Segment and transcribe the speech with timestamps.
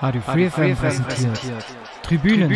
[0.00, 1.64] Radio Free FM präsentiert
[2.02, 2.50] Tribünen.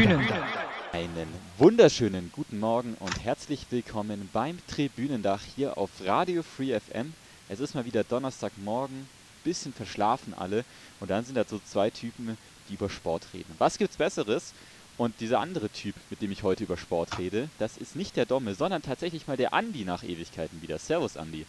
[0.92, 1.26] Einen
[1.58, 7.14] wunderschönen guten Morgen und herzlich willkommen beim Tribünendach hier auf Radio Free FM.
[7.48, 9.08] Es ist mal wieder Donnerstagmorgen,
[9.42, 10.64] bisschen verschlafen alle
[11.00, 12.38] und dann sind da so zwei Typen,
[12.68, 13.54] die über Sport reden.
[13.58, 14.54] Was gibt's Besseres?
[14.96, 18.26] Und dieser andere Typ, mit dem ich heute über Sport rede, das ist nicht der
[18.26, 20.78] Domme, sondern tatsächlich mal der Andi nach Ewigkeiten wieder.
[20.78, 21.44] Servus, Andi.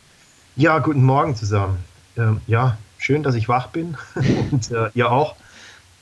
[0.56, 1.84] Ja, guten Morgen zusammen.
[2.16, 3.98] Ähm, ja, schön, dass ich wach bin
[4.52, 5.36] und äh, ihr auch.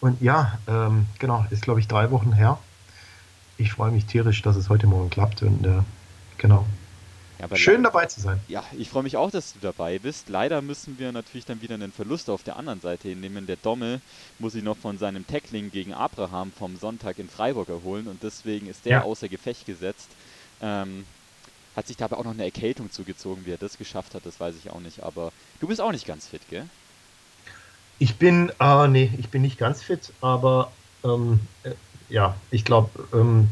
[0.02, 2.58] Und ja, ähm, genau, ist glaube ich drei Wochen her.
[3.58, 5.82] Ich freue mich tierisch, dass es heute Morgen klappt und äh,
[6.38, 6.66] genau.
[7.40, 8.40] Ja, Schön dabei zu sein.
[8.50, 10.30] Ja, ich freue mich auch, dass du dabei bist.
[10.30, 13.48] Leider müssen wir natürlich dann wieder einen Verlust auf der anderen Seite hinnehmen.
[13.48, 14.00] Der Domme
[14.38, 18.68] muss sich noch von seinem Tackling gegen Abraham vom Sonntag in Freiburg erholen und deswegen
[18.68, 19.02] ist der Ja.
[19.04, 20.09] außer Gefecht gesetzt.
[20.62, 21.06] Ähm,
[21.73, 23.45] hat sich dabei auch noch eine Erkältung zugezogen.
[23.45, 25.03] Wie er das geschafft hat, das weiß ich auch nicht.
[25.03, 26.70] Aber du bist auch nicht ganz fit, gell?
[27.97, 31.75] Ich bin, äh, nee, ich bin nicht ganz fit, aber ähm, äh,
[32.08, 33.50] ja, ich glaube, ähm,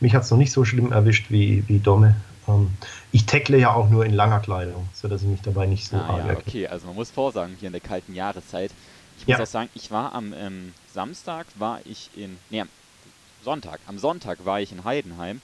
[0.00, 2.24] mich hat es noch nicht so schlimm erwischt wie, wie Domme.
[2.48, 2.78] Ähm,
[3.10, 6.10] ich tackle ja auch nur in langer Kleidung, sodass ich mich dabei nicht so Ah,
[6.10, 6.66] ja, okay.
[6.68, 8.74] Also man muss vorsagen, hier in der kalten Jahreszeit.
[9.14, 9.40] Ich muss Ja.
[9.40, 12.64] auch sagen, ich war am ähm, Samstag, war ich in, nee,
[13.40, 15.42] Sonntag, am Sonntag war ich in Heidenheim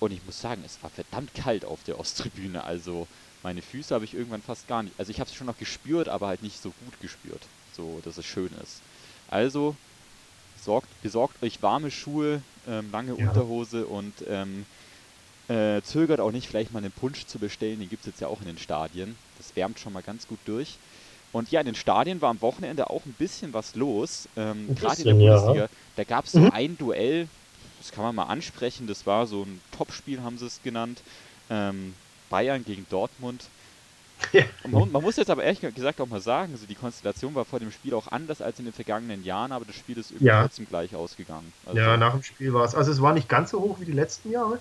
[0.00, 2.64] und ich muss sagen, es war verdammt kalt auf der Osttribüne.
[2.64, 3.06] Also
[3.42, 6.08] meine Füße habe ich irgendwann fast gar nicht, also ich habe es schon noch gespürt,
[6.08, 8.82] aber halt nicht so gut gespürt, so dass es schön ist.
[9.26, 9.76] Also
[10.56, 13.16] sorgt, besorgt euch warme Schuhe, ähm, lange Ja.
[13.16, 14.66] Unterhose und ähm,
[15.48, 17.80] äh, zögert auch nicht, vielleicht mal einen Punsch zu bestellen.
[17.80, 19.16] Den gibt es jetzt ja auch in den Stadien.
[19.34, 20.80] Das wärmt schon mal ganz gut durch.
[21.32, 24.28] Und ja, in den Stadien war am Wochenende auch ein bisschen was los.
[24.36, 25.56] Ähm, Gerade in der bisschen, ja.
[25.60, 25.68] Bundesliga.
[25.96, 26.48] Da gab es so Mhm.
[26.48, 27.30] ein Duell,
[27.78, 28.86] das kann man mal ansprechen.
[28.86, 31.00] Das war so ein Topspiel, haben sie es genannt.
[31.50, 31.94] Ähm,
[32.30, 33.44] Bayern gegen Dortmund.
[34.32, 34.42] Ja.
[34.68, 37.60] Man, man muss jetzt aber ehrlich gesagt auch mal sagen, also die Konstellation war vor
[37.60, 40.42] dem Spiel auch anders als in den vergangenen Jahren, aber das Spiel ist irgendwie Ja.
[40.42, 41.52] trotzdem gleich ausgegangen.
[41.64, 42.74] Also, Ja, nach dem Spiel war es.
[42.74, 44.58] Also es war nicht ganz so hoch wie die letzten Jahre.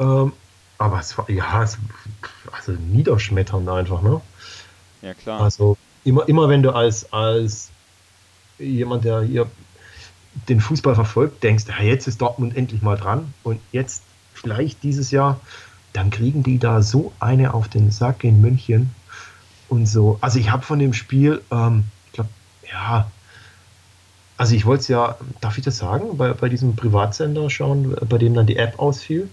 [0.00, 0.32] Ähm,
[0.78, 1.78] aber es war, ja, es,
[2.50, 4.20] also niederschmetternd einfach, ne?
[5.02, 5.40] ja klar.
[5.40, 7.68] Also immer, immer wenn du als, als
[8.58, 9.46] jemand, der hier
[10.48, 14.02] den Fußball verfolgt, denkst, ja, jetzt ist Dortmund endlich mal dran und jetzt
[14.32, 15.40] vielleicht dieses Jahr,
[15.92, 18.90] dann kriegen die da so eine auf den Sack in München
[19.68, 20.18] und so.
[20.20, 22.30] Also ich habe von dem Spiel, ähm, ich glaube,
[22.70, 23.10] ja,
[24.36, 28.18] also ich wollte es ja, darf ich das sagen, bei, bei diesem Privatsender schauen, bei
[28.18, 29.28] dem dann die App ausfiel.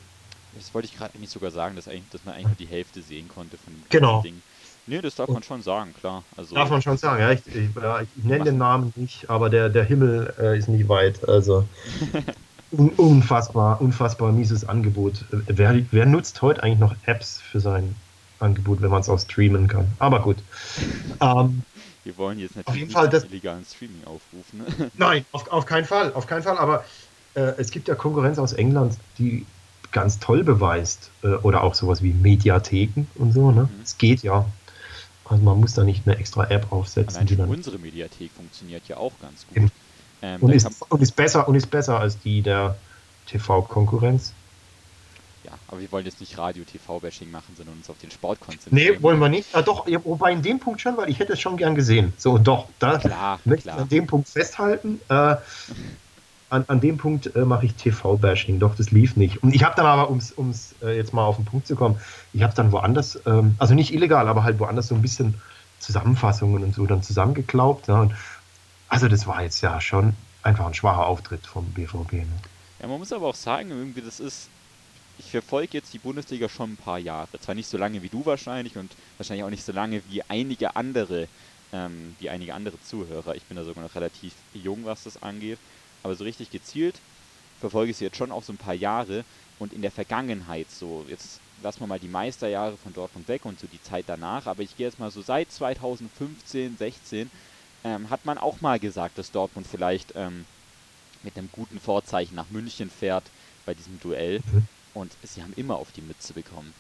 [0.53, 3.01] Das wollte ich gerade nicht sogar sagen, dass, eigentlich, dass man eigentlich nur die Hälfte
[3.01, 4.21] sehen konnte von dem Genau.
[4.21, 4.41] Ding.
[4.91, 6.21] Nee, das darf man schon sagen, klar.
[6.35, 7.31] Also, Darf man schon sagen, ja.
[7.31, 11.29] Ich, ich, ich nenne den Namen nicht, aber der, der Himmel äh, ist nicht weit.
[11.29, 11.65] Also
[12.71, 15.23] un, unfassbar, unfassbar mieses Angebot.
[15.47, 17.95] Wer, wer nutzt heute eigentlich noch Apps für sein
[18.41, 19.87] Angebot, wenn man es auch streamen kann?
[19.97, 20.39] Aber gut.
[21.21, 21.61] Ähm,
[22.03, 24.91] wir wollen jetzt Auf natürlich jeden nicht Fall das- illegalen Streaming aufrufen.
[24.97, 26.57] nein, auf, auf keinen Fall, auf keinen Fall.
[26.57, 26.83] Aber
[27.35, 29.45] äh, es gibt ja Konkurrenz aus England, die
[29.93, 31.11] ganz toll beweist.
[31.23, 33.51] Äh, oder auch sowas wie Mediatheken und so.
[33.51, 33.69] Ne?
[33.73, 33.81] Mhm.
[33.81, 34.45] Es geht ja.
[35.31, 38.97] Also man muss da nicht eine extra App aufsetzen, die dann unsere Mediathek funktioniert ja
[38.97, 39.71] auch ganz gut.
[40.21, 42.75] Ähm, Und ist, und ist besser und ist besser als die der
[43.27, 44.33] TV-Konkurrenz.
[45.45, 48.95] ja, aber wir wollen jetzt nicht Radio-TV-Bashing machen, sondern uns auf den Sport konzentrieren.
[48.95, 49.47] Nee, wollen wir nicht.
[49.55, 52.13] Ah, doch, wobei in dem Punkt schon, weil ich hätte es schon gern gesehen.
[52.17, 53.79] So, doch, da Klar, möchte ich klar.
[53.83, 54.99] an dem Punkt festhalten.
[55.09, 55.37] Äh,
[56.51, 58.59] an, an dem Punkt äh, mache ich TV-Bashing.
[58.59, 59.41] Doch, das lief nicht.
[59.41, 61.99] Und ich habe dann aber, um es äh, jetzt mal auf den Punkt zu kommen,
[62.33, 65.35] ich habe dann woanders, ähm, also nicht illegal, aber halt woanders so ein bisschen
[65.79, 67.87] Zusammenfassungen und so dann zusammengeklaubt.
[67.87, 68.01] Ne?
[68.01, 68.15] Und,
[68.89, 70.13] also das war jetzt ja schon
[70.43, 72.13] einfach ein schwacher Auftritt vom BVB.
[72.13, 72.27] Ne?
[72.81, 74.49] Ja, man muss aber auch sagen, irgendwie, das ist.
[75.19, 77.27] Ich verfolge jetzt die Bundesliga schon ein paar Jahre.
[77.39, 80.75] Zwar nicht so lange wie du wahrscheinlich und wahrscheinlich auch nicht so lange wie einige
[80.75, 81.27] andere,
[81.71, 83.35] ähm, wie einige andere Zuhörer.
[83.35, 85.59] Ich bin da sogar noch relativ jung, was das angeht.
[86.03, 86.95] Aber so richtig gezielt
[87.59, 89.23] verfolge ich sie jetzt schon auch so ein paar Jahre.
[89.59, 93.59] Und in der Vergangenheit, so, jetzt lassen wir mal die Meisterjahre von Dortmund weg und
[93.59, 97.29] so die Zeit danach, aber ich gehe jetzt mal so seit 2015, 16,
[97.83, 100.45] ähm, hat man auch mal gesagt, dass Dortmund vielleicht ähm,
[101.23, 103.23] mit einem guten Vorzeichen nach München fährt
[103.65, 104.39] bei diesem Duell.
[104.51, 104.67] Mhm.
[104.93, 106.73] Und sie haben immer auf die Mütze bekommen.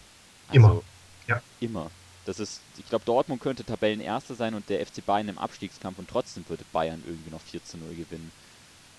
[0.51, 0.81] Immer.
[1.27, 1.41] Ja.
[1.59, 1.91] Immer.
[2.25, 6.09] Das ist, ich glaube, Dortmund könnte Tabellenerster sein und der FC Bayern im Abstiegskampf und
[6.09, 8.31] trotzdem würde Bayern irgendwie noch 4 zu 0 gewinnen.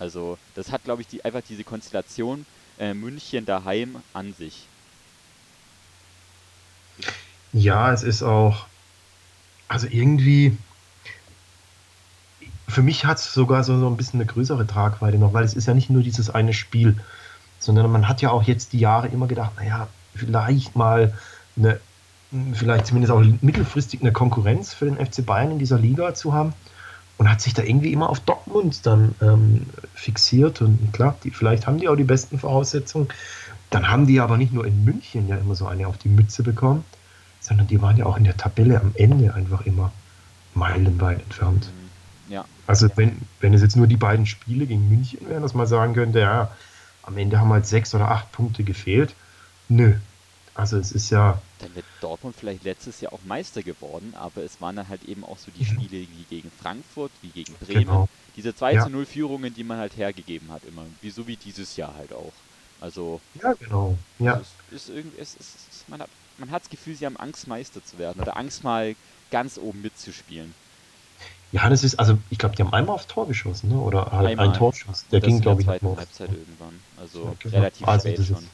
[0.02, 2.44] Also, das hat, glaube ich, die, einfach diese Konstellation
[2.80, 4.66] äh, München daheim an sich.
[7.52, 8.66] Ja, es ist auch,
[9.68, 10.56] also irgendwie,
[12.66, 15.54] für mich hat es sogar so, so ein bisschen eine größere Tragweite noch, weil es
[15.54, 16.96] ist ja nicht nur dieses eine Spiel,
[17.60, 21.16] sondern man hat ja auch jetzt die Jahre immer gedacht, naja, vielleicht mal
[21.56, 21.78] eine
[22.54, 26.54] vielleicht zumindest auch mittelfristig eine Konkurrenz für den FC Bayern in dieser Liga zu haben
[27.22, 31.68] und hat sich da irgendwie immer auf Dortmund dann ähm, fixiert und klar, die, vielleicht
[31.68, 33.06] haben die auch die besten Voraussetzungen.
[33.70, 36.42] Dann haben die aber nicht nur in München ja immer so eine auf die Mütze
[36.42, 36.84] bekommen,
[37.38, 39.92] sondern die waren ja auch in der Tabelle am Ende einfach immer
[40.54, 41.70] meilenweit entfernt.
[42.28, 42.44] Ja.
[42.66, 45.94] Also wenn, wenn es jetzt nur die beiden Spiele gegen München wären, dass man sagen
[45.94, 46.50] könnte, ja,
[47.04, 49.14] am Ende haben halt sechs oder acht Punkte gefehlt.
[49.68, 49.94] Nö.
[50.56, 51.40] Also es ist ja.
[51.62, 55.24] Dann wird Dortmund vielleicht letztes Jahr auch Meister geworden, aber es waren dann halt eben
[55.24, 55.80] auch so die mhm.
[55.80, 57.84] Spiele wie gegen Frankfurt, wie gegen Bremen.
[57.84, 58.08] Genau.
[58.36, 58.84] Diese 2 ja.
[58.84, 60.84] zu 0 Führungen, die man halt hergegeben hat, immer.
[61.00, 62.32] Wie, so wie dieses Jahr halt auch.
[62.80, 63.20] Also.
[63.42, 63.96] Ja, genau.
[64.18, 64.40] Ja.
[64.70, 67.84] Es ist irgendwie, es ist, man hat man hat das Gefühl, sie haben Angst, Meister
[67.84, 68.94] zu werden oder Angst, mal
[69.30, 70.54] ganz oben mitzuspielen.
[71.52, 73.76] Ja, das ist, also ich glaube, die haben einmal aufs Tor geschossen, ne?
[73.76, 74.48] oder halt einmal.
[74.48, 75.04] ein Torschuss.
[75.12, 76.80] Der ging, glaube ich, in der zweiten Halbzeit irgendwann.
[76.96, 77.56] Also ja, genau.
[77.56, 78.48] relativ also spät schon.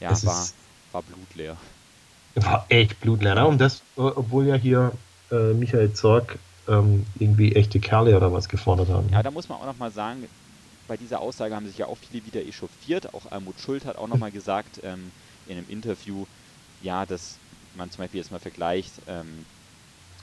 [0.00, 0.54] Ja, war, ist,
[0.92, 1.56] war blutleer.
[2.44, 3.46] War echt blutleer?
[3.46, 4.92] Und das, obwohl ja hier
[5.30, 6.38] äh, Michael Zorg
[6.68, 9.08] ähm, irgendwie echte Kerle oder was gefordert haben.
[9.10, 10.26] Ja, da muss man auch nochmal sagen,
[10.86, 13.12] bei dieser Aussage haben sich ja auch viele wieder echauffiert.
[13.14, 15.10] Auch Almut Schuld hat auch nochmal gesagt ähm,
[15.46, 16.24] in einem Interview,
[16.82, 17.38] ja, dass
[17.76, 19.44] man zum Beispiel jetzt mal vergleicht, ähm,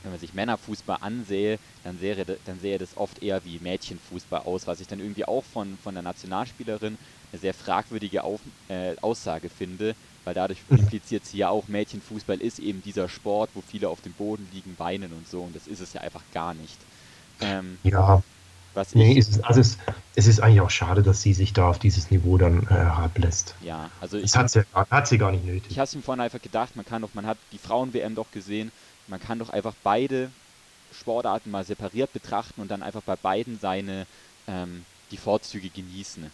[0.03, 2.15] wenn man sich Männerfußball ansehe, dann sähe,
[2.45, 5.95] dann sähe das oft eher wie Mädchenfußball aus, was ich dann irgendwie auch von, von
[5.95, 6.97] der Nationalspielerin
[7.31, 12.59] eine sehr fragwürdige Auf, äh, Aussage finde, weil dadurch impliziert sie ja auch, Mädchenfußball ist
[12.59, 15.79] eben dieser Sport, wo viele auf dem Boden liegen, weinen und so, und das ist
[15.79, 16.77] es ja einfach gar nicht.
[17.41, 18.21] Ähm, ja,
[18.73, 19.77] was nee, es ist, also es,
[20.15, 23.55] es, ist eigentlich auch schade, dass sie sich da auf dieses Niveau dann äh, herablässt.
[23.61, 25.71] Ja, also das ich, hat, sie, hat sie gar nicht nötig.
[25.71, 28.29] Ich habe es mir vorhin einfach gedacht, man kann doch, man hat die Frauen-WM doch
[28.31, 28.71] gesehen,
[29.07, 30.29] man kann doch einfach beide
[30.91, 34.07] Sportarten mal separiert betrachten und dann einfach bei beiden seine
[34.47, 36.31] ähm, die Vorzüge genießen.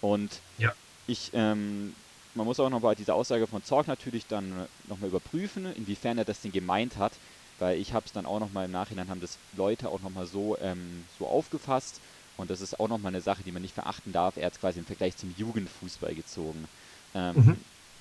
[0.00, 0.72] Und ja.
[1.06, 1.94] ich, ähm,
[2.34, 6.24] man muss auch noch bei dieser Aussage von Zorg natürlich dann nochmal überprüfen, inwiefern er
[6.24, 7.12] das denn gemeint hat
[7.60, 10.56] weil ich habe es dann auch nochmal im Nachhinein, haben das Leute auch nochmal so,
[10.60, 12.00] ähm, so aufgefasst
[12.36, 14.36] und das ist auch nochmal eine Sache, die man nicht verachten darf.
[14.36, 16.66] Er hat es quasi im Vergleich zum Jugendfußball gezogen,
[17.14, 17.56] ähm, mhm.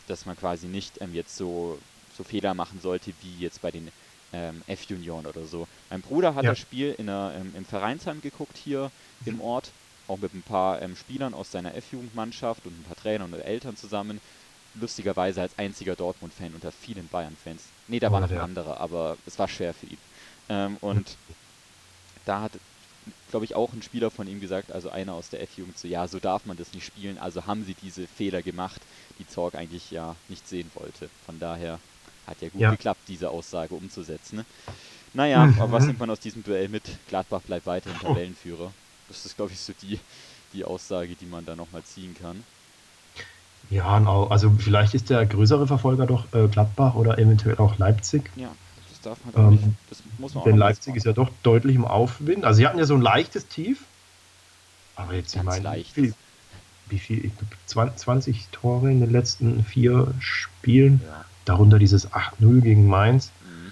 [0.07, 1.77] dass man quasi nicht ähm, jetzt so,
[2.17, 3.91] so Fehler machen sollte wie jetzt bei den
[4.31, 5.67] ähm, F-Junioren oder so.
[5.89, 6.51] Mein Bruder hat ja.
[6.51, 8.91] das Spiel in der, ähm, im Vereinsheim geguckt hier
[9.25, 9.41] im mhm.
[9.41, 9.71] Ort,
[10.09, 13.77] auch mit ein paar ähm, Spielern aus seiner F-Jugendmannschaft und ein paar Trainern und Eltern
[13.77, 14.19] zusammen
[14.75, 17.63] lustigerweise als einziger Dortmund-Fan unter vielen Bayern-Fans.
[17.87, 19.97] Nee, da oh, war noch ein anderer, aber es war schwer für ihn.
[20.47, 21.17] Ähm, und
[22.25, 22.51] da hat,
[23.31, 26.07] glaube ich, auch ein Spieler von ihm gesagt, also einer aus der F-Jugend, so, ja,
[26.07, 28.81] so darf man das nicht spielen, also haben sie diese Fehler gemacht,
[29.17, 31.09] die Zorg eigentlich ja nicht sehen wollte.
[31.25, 31.79] Von daher
[32.27, 32.71] hat ja gut ja.
[32.71, 34.37] geklappt, diese Aussage umzusetzen.
[34.37, 34.45] Ne?
[35.13, 35.59] Naja, mhm.
[35.59, 36.83] aber was nimmt man aus diesem Duell mit?
[37.07, 38.07] Gladbach bleibt weiterhin oh.
[38.07, 38.71] Tabellenführer.
[39.09, 39.99] Das ist, glaube ich, so die,
[40.53, 42.43] die Aussage, die man da nochmal ziehen kann.
[43.69, 48.31] Ja, also vielleicht ist der größere Verfolger doch äh, Gladbach oder eventuell auch Leipzig.
[48.35, 48.49] Ja,
[48.89, 49.63] das darf man ähm, nicht.
[49.89, 52.45] Das muss man Denn Leipzig ist ja doch deutlich im Aufwind.
[52.45, 53.83] Also sie hatten ja so ein leichtes Tief.
[54.95, 55.83] Aber jetzt, Ganz ich meine.
[55.93, 56.13] Wie,
[56.87, 57.25] wie viel?
[57.25, 57.31] Ich
[57.67, 61.01] glaube 20 Tore in den letzten vier Spielen.
[61.05, 61.25] Ja.
[61.45, 63.31] Darunter dieses 8-0 gegen Mainz.
[63.43, 63.71] Mhm.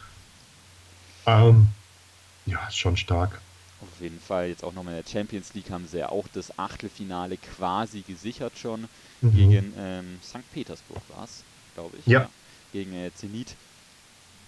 [1.25, 1.67] Ähm,
[2.45, 3.41] ja, ist schon stark.
[3.97, 4.49] Auf jeden Fall.
[4.49, 8.53] Jetzt auch nochmal in der Champions League haben sie ja auch das Achtelfinale quasi gesichert
[8.55, 8.87] schon.
[9.21, 9.31] Mhm.
[9.31, 10.51] Gegen ähm, St.
[10.53, 12.05] Petersburg war es, glaube ich.
[12.05, 12.21] Ja.
[12.21, 12.29] ja.
[12.73, 13.55] Gegen äh, Zenit.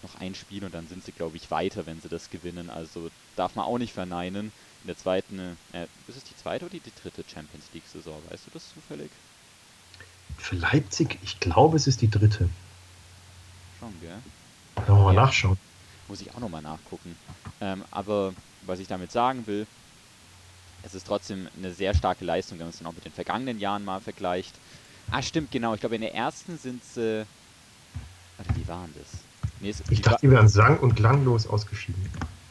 [0.04, 2.70] Noch ein Spiel und dann sind sie, glaube ich, weiter, wenn sie das gewinnen.
[2.70, 4.52] Also darf man auch nicht verneinen.
[4.84, 5.40] In der zweiten,
[5.74, 8.22] äh, ist es die zweite oder die, die dritte Champions League-Saison?
[8.30, 9.10] Weißt du das zufällig?
[10.38, 12.50] Für Leipzig, ich glaube, es ist die dritte.
[13.80, 14.20] Schon, gell?
[14.86, 15.22] Können wir mal ja.
[15.22, 15.58] nachschauen.
[16.10, 17.16] Muss ich auch nochmal nachgucken.
[17.62, 18.34] Ähm, aber
[18.66, 19.68] was ich damit sagen will,
[20.84, 23.60] es ist trotzdem eine sehr starke Leistung, wenn man es dann auch mit den vergangenen
[23.60, 24.56] Jahren mal vergleicht.
[25.12, 25.76] Ah, stimmt, genau.
[25.76, 27.26] Ich glaube, in der ersten sind sie.
[28.38, 29.08] Warte, wie waren das?
[29.60, 32.10] Nee, es, ich dachte, die wären sang- und klanglos ausgeschieden.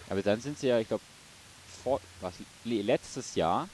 [0.09, 1.03] Aber dann sind sie ja, ich glaube,
[1.83, 2.01] vor.
[2.21, 2.35] Was?
[2.65, 3.69] Letztes Jahr.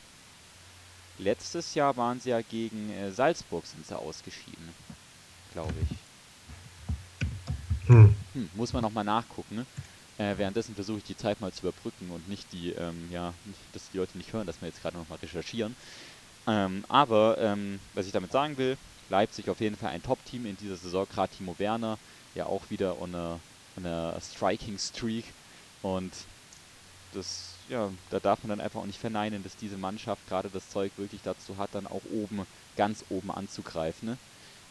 [1.18, 4.70] Letztes Jahr waren sie ja gegen äh, Salzburg sind sie ausgeschieden.
[5.52, 7.88] Glaube ich.
[7.88, 8.14] Hm.
[8.34, 9.56] Hm, muss man nochmal nachgucken.
[9.56, 9.66] Ne?
[10.18, 13.32] Äh, währenddessen versuche ich die Zeit mal zu überbrücken und nicht die, ähm, ja,
[13.72, 15.74] dass die Leute nicht hören, dass wir jetzt gerade nochmal recherchieren.
[16.46, 18.76] Ähm, aber ähm, was ich damit sagen will,
[19.08, 21.98] Leipzig auf jeden Fall ein Top-Team in dieser Saison, gerade Timo Werner,
[22.34, 23.40] ja auch wieder on a
[24.20, 25.24] Striking Streak
[25.82, 26.12] und
[27.14, 30.68] das, ja, da darf man dann einfach auch nicht verneinen, dass diese Mannschaft gerade das
[30.70, 34.10] Zeug wirklich dazu hat, dann auch oben, ganz oben anzugreifen.
[34.10, 34.16] Ne?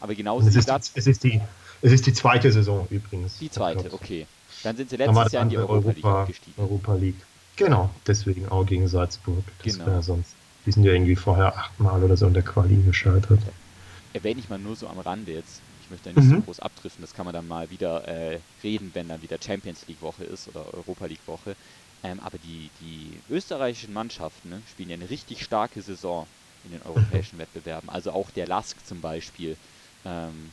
[0.04, 1.40] Aber genauso es ist, die, es, ist die,
[1.80, 3.38] es ist die zweite Saison übrigens.
[3.38, 4.26] Die zweite, okay.
[4.62, 6.62] Dann sind sie letztes Jahr in die Europa, Europa, League abgestiegen.
[6.62, 7.22] Europa League.
[7.56, 9.42] Genau, deswegen auch gegen Salzburg.
[9.64, 10.02] Das genau.
[10.02, 10.34] sonst.
[10.66, 13.40] Die sind ja irgendwie vorher achtmal oder so in der Quali gescheitert.
[14.12, 15.62] Erwähne ich mal nur so am Rande jetzt.
[15.82, 16.36] Ich möchte da nicht mhm.
[16.36, 17.00] so groß abdriften.
[17.00, 20.48] Das kann man dann mal wieder äh, reden, wenn dann wieder Champions League Woche ist
[20.48, 21.56] oder Europa League Woche.
[22.02, 26.26] Ähm, aber die, die österreichischen Mannschaften ne, spielen ja eine richtig starke Saison
[26.66, 27.88] in den europäischen Wettbewerben.
[27.88, 29.56] Also auch der Lask zum Beispiel.
[30.04, 30.50] Ähm,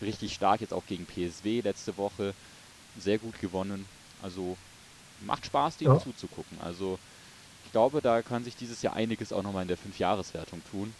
[0.00, 2.34] richtig stark jetzt auch gegen PSW letzte Woche.
[2.98, 3.86] Sehr gut gewonnen.
[4.22, 4.56] Also
[5.20, 6.00] macht Spaß, denen ja.
[6.00, 6.58] zuzugucken.
[6.60, 6.98] Also
[7.64, 10.94] ich glaube, da kann sich dieses Jahr einiges auch nochmal in der Fünfjahreswertung tun.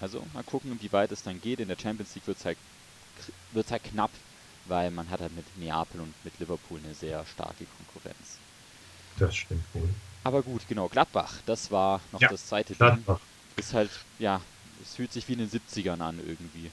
[0.00, 1.60] Also mal gucken, wie weit es dann geht.
[1.60, 2.58] In der Champions League wird es halt,
[3.52, 4.10] wird's halt knapp,
[4.66, 8.38] weil man hat halt mit Neapel und mit Liverpool eine sehr starke Konkurrenz.
[9.18, 9.88] Das stimmt wohl.
[10.24, 13.18] Aber gut, genau, Gladbach, das war noch ja, das zweite Gladbach.
[13.18, 13.64] Ding.
[13.64, 14.40] Ist halt, ja,
[14.82, 16.70] es fühlt sich wie in den 70ern an irgendwie.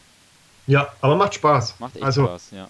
[0.68, 1.80] Ja, aber macht Spaß.
[1.80, 2.68] Macht echt also, Spaß, ja.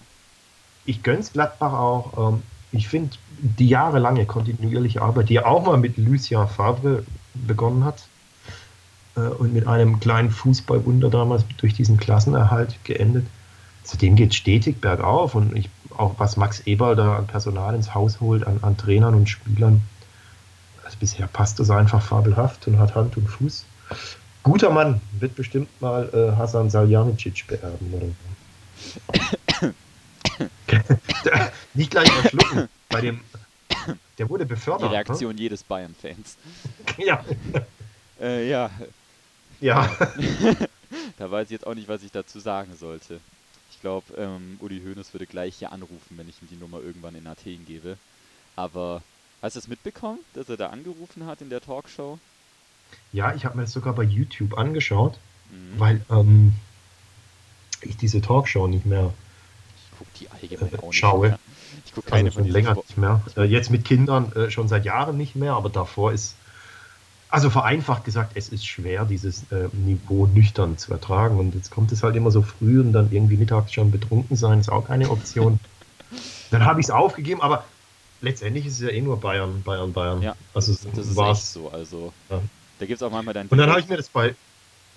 [0.86, 2.34] Ich gönn's Gladbach auch.
[2.34, 7.84] Ähm, ich finde die jahrelange kontinuierliche Arbeit, die ja auch mal mit Lucien Favre begonnen
[7.84, 8.08] hat
[9.16, 13.28] äh, und mit einem kleinen Fußballwunder damals durch diesen Klassenerhalt geendet.
[13.84, 17.94] Zudem geht es stetig bergauf und ich, auch was Max Eber da an Personal ins
[17.94, 19.82] Haus holt, an, an Trainern und Spielern,
[20.86, 23.66] also bisher passt das einfach fabelhaft und hat Hand und Fuß.
[24.44, 28.08] Guter Mann, wird bestimmt mal äh, Hasan Saljanicic beerben oder
[29.62, 29.68] so.
[31.74, 32.68] Nicht gleich erschlucken.
[32.90, 33.22] Bei dem,
[34.18, 34.90] der wurde befördert.
[34.90, 35.42] Die Reaktion ne?
[35.42, 36.38] jedes Bayern-Fans.
[36.98, 37.24] ja.
[38.20, 38.72] Äh, ja.
[39.60, 39.90] Ja.
[41.18, 43.20] da weiß ich jetzt auch nicht, was ich dazu sagen sollte.
[43.72, 47.16] Ich glaube, ähm, Uli Hoeneß würde gleich hier anrufen, wenn ich ihm die Nummer irgendwann
[47.16, 47.98] in Athen gebe.
[48.56, 49.02] Aber
[49.42, 52.20] hast du es mitbekommen, dass er da angerufen hat in der Talkshow?
[53.14, 55.18] Ja, ich habe mir das sogar bei YouTube angeschaut,
[55.50, 55.80] mhm.
[55.80, 56.54] weil ähm,
[57.82, 59.14] ich diese Talkshow nicht mehr
[60.02, 61.28] gucke die allgemein nicht schaue.
[61.30, 61.40] Mehr.
[61.86, 63.22] Ich gucke keine also von länger nicht mehr.
[63.38, 66.36] Äh, jetzt mit Kindern äh, schon seit Jahren nicht mehr, aber davor ist,
[67.30, 71.40] also vereinfacht gesagt, es ist schwer, dieses äh, Niveau nüchtern zu ertragen.
[71.40, 74.60] Und jetzt kommt es halt immer so früh und dann irgendwie mittags schon betrunken sein,
[74.60, 75.60] ist auch keine Option.
[76.52, 77.64] dann habe ich es aufgegeben, aber
[78.22, 80.22] letztendlich ist es ja eh nur Bayern, Bayern, Bayern.
[80.22, 81.70] Ja, also das echt so.
[81.70, 82.42] Also ja.
[82.82, 84.34] Da gibt es auch manchmal dann Und dann habe ich mir das bei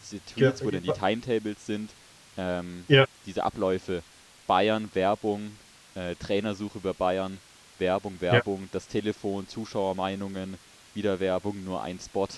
[0.03, 1.91] diese Tweets, ja, wo dann die Timetables sind,
[2.39, 3.05] ähm, ja.
[3.27, 4.03] diese Abläufe.
[4.47, 5.53] Bayern, Werbung,
[5.95, 7.39] äh, Trainersuche über Bayern,
[7.79, 8.69] Werbung, Werbung, ja.
[8.73, 10.57] das Telefon, Zuschauermeinungen,
[10.95, 12.29] wieder Werbung, nur ein Spot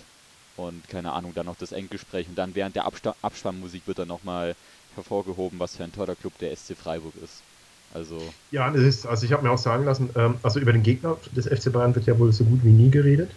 [0.57, 4.09] und keine Ahnung, dann noch das Endgespräch und dann während der Absta Abspannmusik wird dann
[4.09, 4.57] nochmal
[4.97, 7.43] hervorgehoben, was für ein toller Club der SC Freiburg ist.
[7.95, 8.21] Also.
[8.51, 11.17] Ja, das ist, also ich habe mir auch sagen lassen, ähm, also über den Gegner
[11.37, 13.31] des FC Bayern wird ja wohl so gut wie nie geredet.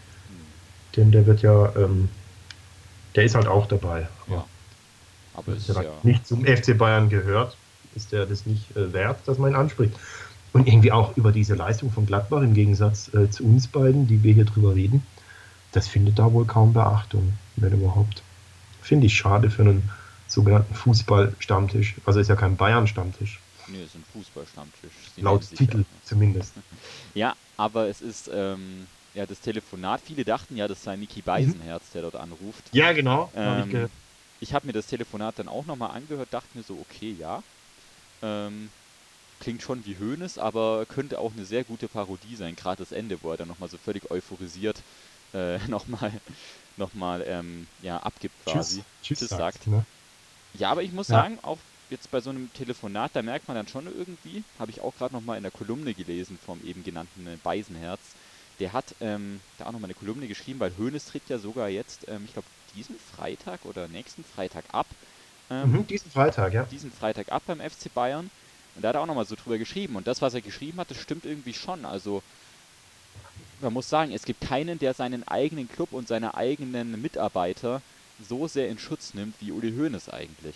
[0.96, 2.10] Denn der wird ja, ähm,
[3.15, 4.08] der ist halt auch dabei.
[4.27, 4.46] Ja.
[5.34, 7.55] Aber es ist ja nicht zum FC Bayern gehört
[7.96, 9.93] ist der das nicht äh, wert, dass man ihn anspricht.
[10.51, 14.24] Und irgendwie auch über diese Leistung von Gladbach im Gegensatz äh, zu uns beiden, die
[14.24, 15.05] wir hier drüber reden,
[15.72, 18.24] das findet da wohl kaum Beachtung, wenn überhaupt.
[18.81, 19.89] Finde ich schade für einen
[20.27, 21.96] sogenannten Fußballstammtisch.
[22.05, 23.39] Also ist ja kein Bayern-Stammtisch.
[23.67, 24.91] Nee, es ist ein Fußballstammtisch.
[25.17, 25.86] Laut Titel ja.
[26.03, 26.53] zumindest.
[27.15, 30.01] Ja, aber es ist ähm, ja das Telefonat.
[30.06, 31.94] Viele dachten ja, das sei Niki Beisenherz, mhm.
[31.94, 32.63] der dort anruft.
[32.72, 33.32] Ja, genau.
[33.36, 33.89] Ähm, hab ich,
[34.42, 37.44] ich habe mir das Telefonat dann auch nochmal angehört, dachte mir so, okay, ja,
[38.22, 38.70] ähm,
[39.39, 43.18] klingt schon wie Höhnes, aber könnte auch eine sehr gute Parodie sein, gerade das Ende,
[43.22, 44.82] wo er dann nochmal so völlig euphorisiert
[45.34, 46.12] äh, nochmal
[46.78, 48.84] noch mal, ähm, ja, abgibt quasi.
[49.04, 49.68] Tschüss, Tschüss sagt.
[49.68, 49.86] Ne?
[50.54, 51.22] Ja, aber ich muss ja.
[51.22, 54.82] sagen, auch jetzt bei so einem Telefonat, da merkt man dann schon irgendwie, habe ich
[54.82, 58.00] auch gerade nochmal in der Kolumne gelesen vom eben genannten Beisenherz,
[58.60, 62.08] der hat ähm, da auch nochmal eine Kolumne geschrieben, weil Höhnes tritt ja sogar jetzt,
[62.08, 64.88] ähm, ich glaube, diesen Freitag oder nächsten Freitag ab
[65.50, 66.63] ähm, mhm, diesen Freitag, ja.
[66.63, 68.30] Diesen Freitag ab beim FC Bayern.
[68.75, 69.96] Und da hat er auch nochmal so drüber geschrieben.
[69.96, 71.86] Und das, was er geschrieben hat, das stimmt irgendwie schon.
[71.86, 72.22] Also,
[73.62, 77.82] man muss sagen, es gibt keinen, der seinen eigenen Club und seine eigenen Mitarbeiter
[78.28, 80.56] so sehr in Schutz nimmt wie Uli Hoeneß eigentlich.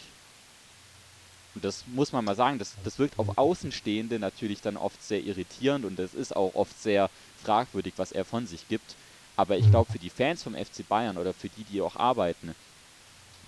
[1.55, 5.23] Und das muss man mal sagen, das, das wirkt auf Außenstehende natürlich dann oft sehr
[5.23, 7.09] irritierend und es ist auch oft sehr
[7.43, 8.95] fragwürdig, was er von sich gibt.
[9.35, 9.71] Aber ich mhm.
[9.71, 12.55] glaube, für die Fans vom FC Bayern oder für die, die auch arbeiten,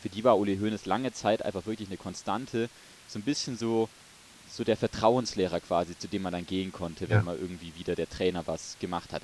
[0.02, 2.70] für die war Uli Hoeneß lange Zeit einfach wirklich eine Konstante,
[3.08, 3.90] so ein bisschen so,
[4.52, 7.24] so der Vertrauenslehrer quasi, zu dem man dann gehen konnte, wenn ja.
[7.24, 9.24] mal irgendwie wieder der Trainer was gemacht hat.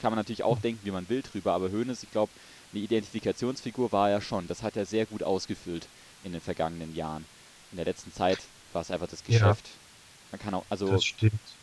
[0.00, 2.32] Kann man natürlich auch denken, wie man will drüber, aber Hoeneß, ich glaube,
[2.72, 4.48] eine Identifikationsfigur war er schon.
[4.48, 5.86] Das hat er sehr gut ausgefüllt
[6.24, 7.24] in den vergangenen Jahren.
[7.72, 8.38] In der letzten Zeit
[8.72, 9.66] war es einfach das Geschäft.
[9.66, 10.32] Ja.
[10.32, 10.98] Man kann auch, also,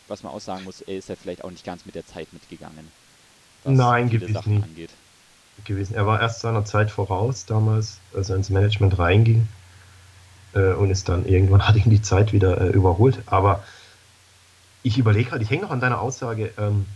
[0.06, 2.32] was man auch sagen muss, er ist ja vielleicht auch nicht ganz mit der Zeit
[2.32, 2.88] mitgegangen.
[3.64, 4.64] Was Nein, gewiss Sachen nicht.
[4.64, 4.90] angeht
[5.64, 5.94] gewesen.
[5.94, 9.48] Er war erst seiner Zeit voraus damals, als er ins Management reinging
[10.54, 13.22] äh, und ist dann irgendwann hat ihn die Zeit wieder äh, überholt.
[13.26, 13.62] Aber
[14.82, 16.86] ich überlege gerade, ich hänge noch an deiner Aussage, ähm,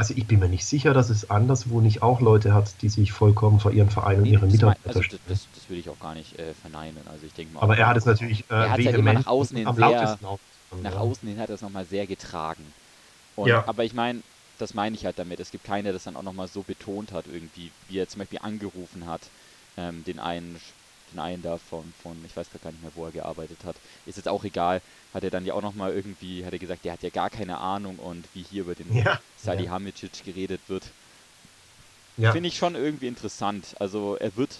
[0.00, 3.12] Also ich bin mir nicht sicher, dass es anderswo nicht auch Leute hat, die sich
[3.12, 5.20] vollkommen vor ihren Verein und Nee, ihre das Mitarbeiter also stellen.
[5.28, 7.06] das, das, will ich auch gar nicht äh, verneinen.
[7.06, 7.60] Also ich denke mal.
[7.60, 9.90] Aber er hat es natürlich äh, Er halt immer vehement nach außen hin am sehr-
[9.90, 11.00] lautesten ausgesprochen, nach ja.
[11.00, 12.64] außen hin hat er es nochmal sehr getragen.
[13.36, 13.62] Und, Ja.
[13.68, 14.22] Aber ich meine,
[14.58, 15.38] das meine ich halt damit.
[15.38, 18.20] Es gibt keiner, der das dann auch nochmal so betont hat, irgendwie, wie er zum
[18.20, 19.20] Beispiel angerufen hat,
[19.76, 20.58] ähm, den einen,
[21.10, 23.76] den einen da von, von, ich weiß gar nicht mehr, wo er gearbeitet hat.
[24.06, 24.80] Ist jetzt auch egal.
[25.14, 27.58] Hat er dann ja auch nochmal irgendwie, hat er gesagt, der hat ja gar keine
[27.58, 29.20] Ahnung und wie hier über den Ja.
[29.36, 30.84] Salihamidzic geredet wird.
[32.16, 32.32] Ja.
[32.32, 33.74] Finde ich schon irgendwie interessant.
[33.78, 34.56] Also er wird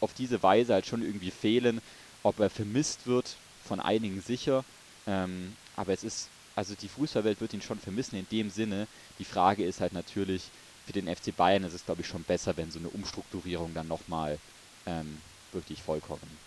[0.00, 1.80] auf diese Weise halt schon irgendwie fehlen.
[2.22, 3.36] Ob er vermisst wird,
[3.66, 4.64] von einigen sicher.
[5.06, 8.86] Ähm, aber es ist, also die Fußballwelt wird ihn schon vermissen in dem Sinne.
[9.18, 10.42] Die Frage ist halt natürlich,
[10.86, 13.88] für den FC Bayern ist es glaube ich schon besser, wenn so eine Umstrukturierung dann
[13.88, 14.38] nochmal
[14.86, 15.18] ähm,
[15.52, 16.38] wirklich vollkommen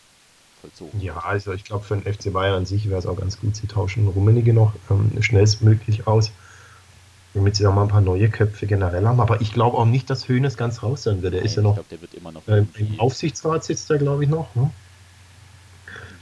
[0.62, 3.40] vollzogen Ja, also ich glaube für den FC Bayern an sich wäre es auch ganz
[3.40, 6.32] gut, sie tauschen Rummenigge noch ähm, schnellstmöglich aus,
[7.34, 9.20] damit sie auch mal ein paar neue Köpfe generell haben.
[9.20, 11.34] Aber ich glaube auch nicht, dass Höhnes ganz raus sein wird.
[11.34, 13.98] Er ist ja noch ich glaube, der wird immer noch äh, im Aufsichtsrat sitzt er,
[13.98, 14.54] glaube ich, noch.
[14.56, 14.72] Ne?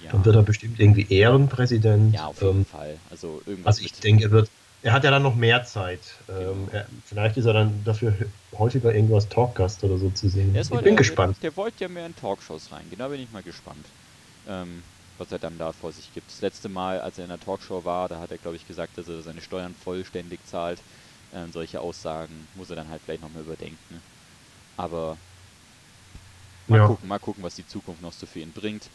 [0.03, 2.13] ja, Dann wird er bestimmt irgendwie Ehrenpräsident.
[2.13, 2.98] ja, auf jeden ähm, Fall.
[3.09, 4.50] Also irgendwas also ich denke, er wird.
[4.81, 6.24] Er hat ja dann noch mehr Zeit.
[6.29, 6.69] Ähm, Genau.
[6.69, 10.53] er, vielleicht ist er dann dafür häufiger irgendwas Talkgast oder so zu sehen.
[10.53, 11.38] Ich bin der, gespannt.
[11.43, 12.89] Der, der wollte ja mehr in Talkshows rein.
[12.89, 13.93] Genau bin ich mal gespannt,
[14.45, 14.86] ähm,
[15.17, 16.31] was er dann da vor sich gibt.
[16.31, 18.98] Das letzte Mal, als er in der Talkshow war, da hat er, glaube ich, gesagt,
[18.98, 20.83] dass er seine Steuern vollständig zahlt.
[21.31, 24.01] Ähm, solche Aussagen muss er dann halt vielleicht nochmal überdenken.
[24.77, 25.21] Aber
[26.67, 26.79] mal Ja.
[26.79, 28.91] gucken, mal gucken, was die Zukunft noch so für ihn bringt.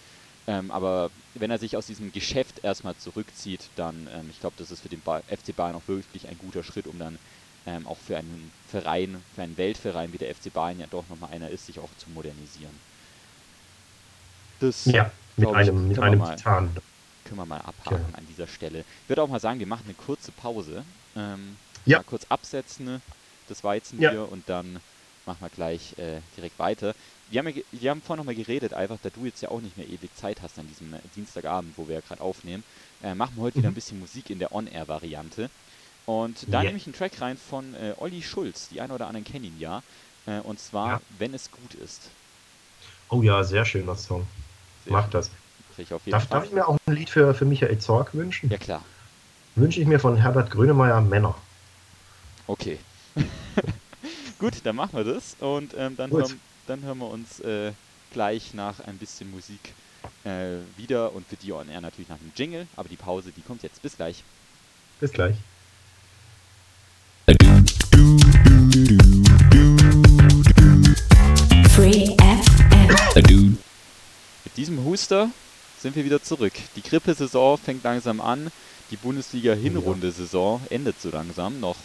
[0.46, 4.70] Ähm, aber wenn er sich aus diesem Geschäft erstmal zurückzieht, dann, ähm, ich glaube, das
[4.70, 7.18] ist für den ba FC Bayern auch wirklich ein guter Schritt, um dann
[7.66, 11.30] ähm, auch für einen Verein, für einen Weltverein wie der FC Bayern ja doch nochmal
[11.32, 12.74] einer ist, sich auch zu modernisieren.
[14.60, 16.76] Das Ja, mit ich, einem, mit können wir einem mal- Titan.
[17.24, 18.18] können wir mal abhaken Ja.
[18.18, 18.80] an dieser Stelle.
[19.02, 20.84] Ich würde auch mal sagen, wir machen eine kurze Pause.
[21.16, 21.98] Ähm, Ja.
[21.98, 23.00] Mal kurz absetzen,
[23.48, 24.10] das Weizen Ja.
[24.10, 24.80] hier und dann
[25.26, 26.94] machen wir gleich äh, direkt weiter.
[27.30, 29.76] Wir haben, ja, wir haben vorhin nochmal geredet, einfach da du jetzt ja auch nicht
[29.76, 32.64] mehr ewig Zeit hast an diesem äh, Dienstagabend, wo wir ja gerade aufnehmen,
[33.02, 33.74] äh, machen wir heute wieder ein Mhm.
[33.74, 35.50] bisschen Musik in der On-Air-Variante.
[36.06, 36.64] Und da Ja.
[36.64, 39.56] nehme ich einen Track rein von äh, Olli Schulz, die einen oder anderen kennen ihn
[39.58, 39.82] ja.
[40.26, 41.00] Äh, und zwar, Ja.
[41.18, 42.10] wenn es gut ist.
[43.10, 44.26] Oh ja, sehr schöner Song.
[44.84, 45.12] Sehr Mach schön.
[45.12, 45.30] das.
[45.78, 46.38] Ich auf jeden Darf, Fall.
[46.40, 48.50] darf ich mir auch ein Lied für, für Michael Zorg wünschen?
[48.50, 48.84] Ja klar.
[49.56, 51.34] Wünsche ich mir von Herbert Grönemeyer Männer.
[52.48, 52.78] Okay.
[54.38, 57.72] Gut, dann machen wir das und ähm, dann, hören, dann hören wir uns äh,
[58.12, 59.60] gleich nach ein bisschen Musik
[60.24, 63.42] äh, wieder und für die on air natürlich nach dem Jingle, aber die Pause, die
[63.42, 63.80] kommt jetzt.
[63.80, 64.22] Bis gleich.
[65.00, 65.36] Bis gleich.
[71.70, 73.58] Free FM.
[74.44, 75.30] Mit diesem Huster
[75.78, 76.52] sind wir wieder zurück.
[76.76, 78.50] Die Grippesaison fängt langsam an.
[78.90, 81.60] Die Bundesliga-Hinrunde-Saison endet so langsam.
[81.60, 81.76] Noch,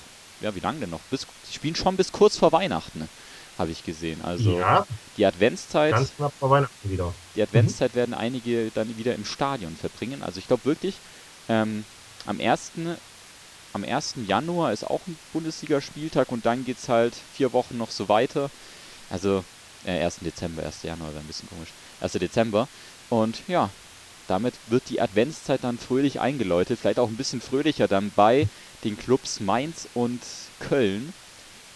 [0.42, 1.02] ja, wie lange denn noch?
[1.12, 3.08] Bis, sie spielen schon bis kurz vor Weihnachten,
[3.58, 4.22] habe ich gesehen.
[4.24, 4.86] Also ja,
[5.18, 5.94] die Adventszeit.
[5.94, 7.14] ganz knapp vor Weihnachten wieder.
[7.36, 10.24] Die Adventszeit werden einige dann wieder im Stadion verbringen.
[10.24, 10.96] Also ich glaube wirklich,
[11.48, 11.84] ähm,
[12.26, 12.72] am 1.
[13.72, 14.16] Am 1.
[14.28, 18.50] Januar ist auch ein Bundesligaspieltag und dann geht es halt vier Wochen noch so weiter.
[19.12, 19.44] Also
[19.86, 20.20] äh, 1.
[20.22, 20.84] Dezember, 1.
[20.84, 21.70] Januar wäre ein bisschen komisch.
[22.02, 22.14] 1.
[22.14, 22.68] Dezember.
[23.10, 23.70] Und ja,
[24.28, 26.80] damit wird die Adventszeit dann fröhlich eingeläutet.
[26.80, 28.48] Vielleicht auch ein bisschen fröhlicher dann bei
[28.84, 31.14] den Clubs Mainz und Köln,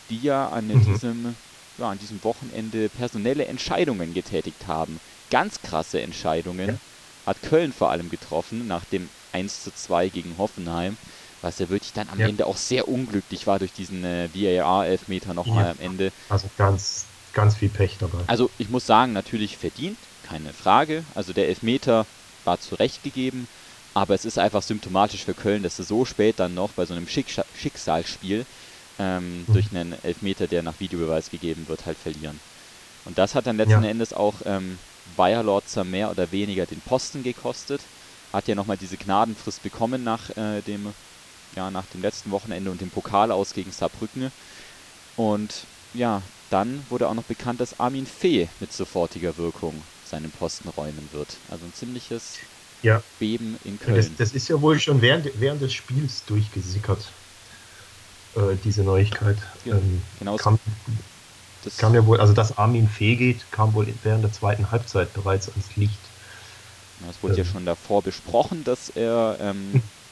[0.10, 0.82] die ja an Mhm.
[0.82, 1.36] diesem
[1.80, 5.00] ja, an diesem Wochenende personelle Entscheidungen getätigt haben.
[5.32, 6.80] Ganz krasse Entscheidungen Ja.
[7.26, 10.98] hat Köln vor allem getroffen, nach dem 1 zu 2 gegen Hoffenheim,
[11.42, 12.28] was ja wirklich dann am Ja.
[12.28, 15.72] Ende auch sehr unglücklich war durch diesen äh, VAR-Elfmeter nochmal Ja.
[15.72, 16.12] am Ende.
[16.30, 18.24] Also ganz, ganz viel Pech dabei.
[18.28, 21.08] Also ich muss sagen, natürlich verdient, keine Frage.
[21.16, 22.06] Also der Elfmeter
[22.44, 23.48] war zu Recht gegeben,
[23.93, 26.93] aber es ist einfach symptomatisch für Köln, dass sie so spät dann noch bei so
[26.93, 28.45] einem Schicksal Schicksalsspiel
[28.97, 29.53] ähm, Mhm.
[29.53, 32.41] durch einen Elfmeter, der nach Videobeweis gegeben wird, halt verlieren.
[33.03, 33.89] Und das hat dann letzten Ja.
[33.89, 37.89] Endes auch ähm, Bayer Lorzer mehr oder weniger den Posten gekostet.
[38.32, 40.93] Hat ja nochmal diese Gnadenfrist bekommen nach äh, dem
[41.56, 44.32] ja, nach dem letzten Wochenende und dem Pokal aus gegen Saarbrücken.
[45.15, 50.69] Und ja, dann wurde auch noch bekannt, dass Armin Fee mit sofortiger Wirkung seinen Posten
[50.69, 51.41] räumen wird.
[51.47, 52.41] Also ein ziemliches
[52.84, 53.04] Ja.
[53.17, 54.15] Beben in Das, Köln.
[54.15, 57.15] das ist ja wohl schon während, während des Spiels durchgesickert,
[58.36, 59.41] äh, diese Neuigkeit.
[59.63, 60.60] Ja, Ähm, genau kam,
[61.62, 65.13] das, kam ja wohl, also dass Armin Fee geht, kam wohl während der zweiten Halbzeit
[65.13, 66.12] bereits ans Licht.
[67.00, 69.84] das wurde ja ähm, schon davor besprochen, dass er, ähm,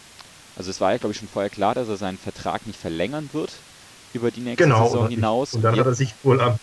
[0.56, 3.34] also es war ja glaube ich schon vorher klar, dass er seinen Vertrag nicht verlängern
[3.34, 3.66] wird
[4.14, 4.74] über die nächste Genau.
[4.74, 5.60] Saison hinaus.
[5.60, 6.58] und dann hat er sich wohl am,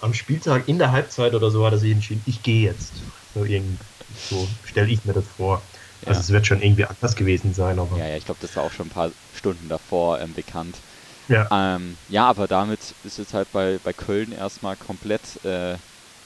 [0.00, 3.04] am Spieltag in der Halbzeit oder so hat er sich entschieden, ich gehe jetzt.
[3.34, 3.84] So, irgend-
[4.24, 5.62] so stelle ich mir das vor.
[6.04, 6.20] Also Ja.
[6.20, 8.72] es wird schon irgendwie anders gewesen sein, aber Ja, ja, ich glaube, das war auch
[8.72, 10.82] schon ein paar Stunden davor ähm, bekannt.
[11.28, 11.48] Ja.
[11.50, 15.78] Ähm, ja, aber damit ist jetzt halt bei, bei Köln erstmal komplett äh,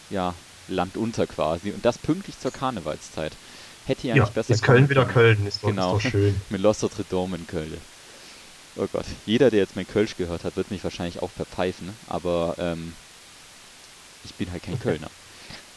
[0.08, 0.34] ja,
[0.66, 1.72] Land unter quasi.
[1.72, 3.38] Und das pünktlich zur Karnevalszeit.
[3.84, 5.96] Hätte ja, ja nicht besser Ist Köln wieder Köln, ist doch, genau.
[5.96, 6.40] ist doch schön.
[6.50, 7.80] Mit Los Notre Dame in Köln.
[8.76, 12.54] Oh Gott, jeder, der jetzt mein Kölsch gehört hat, wird mich wahrscheinlich auch verpfeifen, aber
[12.58, 12.94] ähm,
[14.22, 15.10] ich bin halt kein Kölner.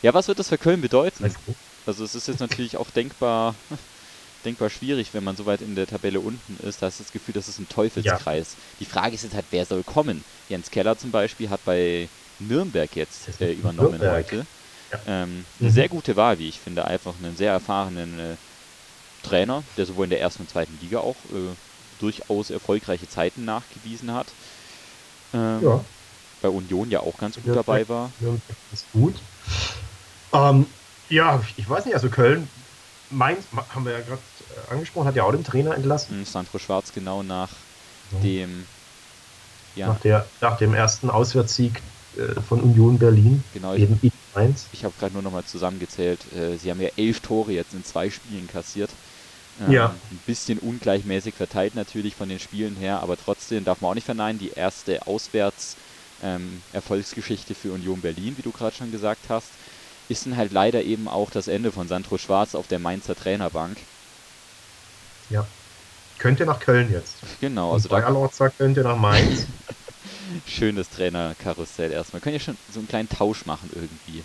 [0.02, 1.36] Ja, was wird das für Köln bedeuten?
[1.86, 3.56] Also es ist jetzt natürlich auch denkbar,
[4.46, 6.82] denkbar schwierig, wenn man so weit in der Tabelle unten ist.
[6.82, 8.54] Da ist das Gefühl, das ist ein Teufelskreis.
[8.54, 8.60] Ja.
[8.80, 10.24] Die Frage ist jetzt halt, wer soll kommen?
[10.50, 12.08] Jens Keller zum Beispiel hat bei
[12.39, 14.26] Nürnberg jetzt äh, übernommen Nürnberg.
[14.26, 14.46] heute.
[14.91, 15.00] Ja.
[15.08, 15.74] Ähm, eine mhm.
[15.74, 16.86] sehr gute Wahl, wie ich finde.
[16.86, 18.36] Einfach einen sehr erfahrenen äh,
[19.24, 21.56] Trainer, der sowohl in der ersten und zweiten Liga auch äh,
[22.00, 24.28] durchaus erfolgreiche Zeiten nachgewiesen hat.
[25.34, 25.84] Ähm, ja.
[26.41, 28.12] Bei Union ja auch ganz gut ja, dabei war.
[28.19, 28.36] Ja,
[28.74, 29.15] ist gut.
[30.34, 30.65] Ähm,
[31.13, 32.47] ja, ich weiß nicht, also Köln,
[33.10, 34.19] Mainz, haben wir ja gerade
[34.69, 36.19] äh, angesprochen, hat ja auch den Trainer entlassen.
[36.19, 37.49] Mhm, Sandro Schwarz genau nach
[38.12, 38.19] so.
[38.19, 38.65] dem
[39.76, 39.88] ja.
[39.88, 41.82] nach, der, nach dem ersten Auswärtssieg
[42.17, 43.43] äh, von Union Berlin.
[43.54, 44.12] Genau, eben ich.
[44.71, 46.19] Ich habe gerade nur nochmal zusammengezählt.
[46.34, 48.89] Äh, sie haben ja elf Tore jetzt in zwei Spielen kassiert.
[49.63, 49.93] Ähm, ja.
[50.10, 54.06] Ein bisschen ungleichmäßig verteilt natürlich von den Spielen her, aber trotzdem darf man auch nicht
[54.06, 59.49] verneinen, die erste Auswärts-Erfolgsgeschichte ähm, für Union Berlin, wie du gerade schon gesagt hast,
[60.13, 63.78] ist dann halt leider eben auch das Ende von Sandro Schwarz auf der Mainzer Trainerbank.
[65.30, 65.45] Ja.
[66.19, 67.15] Könnte nach Köln jetzt.
[67.41, 67.73] Genau.
[67.73, 69.45] Also Und sagt, könnte nach Mainz.
[70.47, 72.21] Schönes Trainerkarussell erstmal.
[72.21, 74.23] Können ja schon so einen kleinen Tausch machen irgendwie.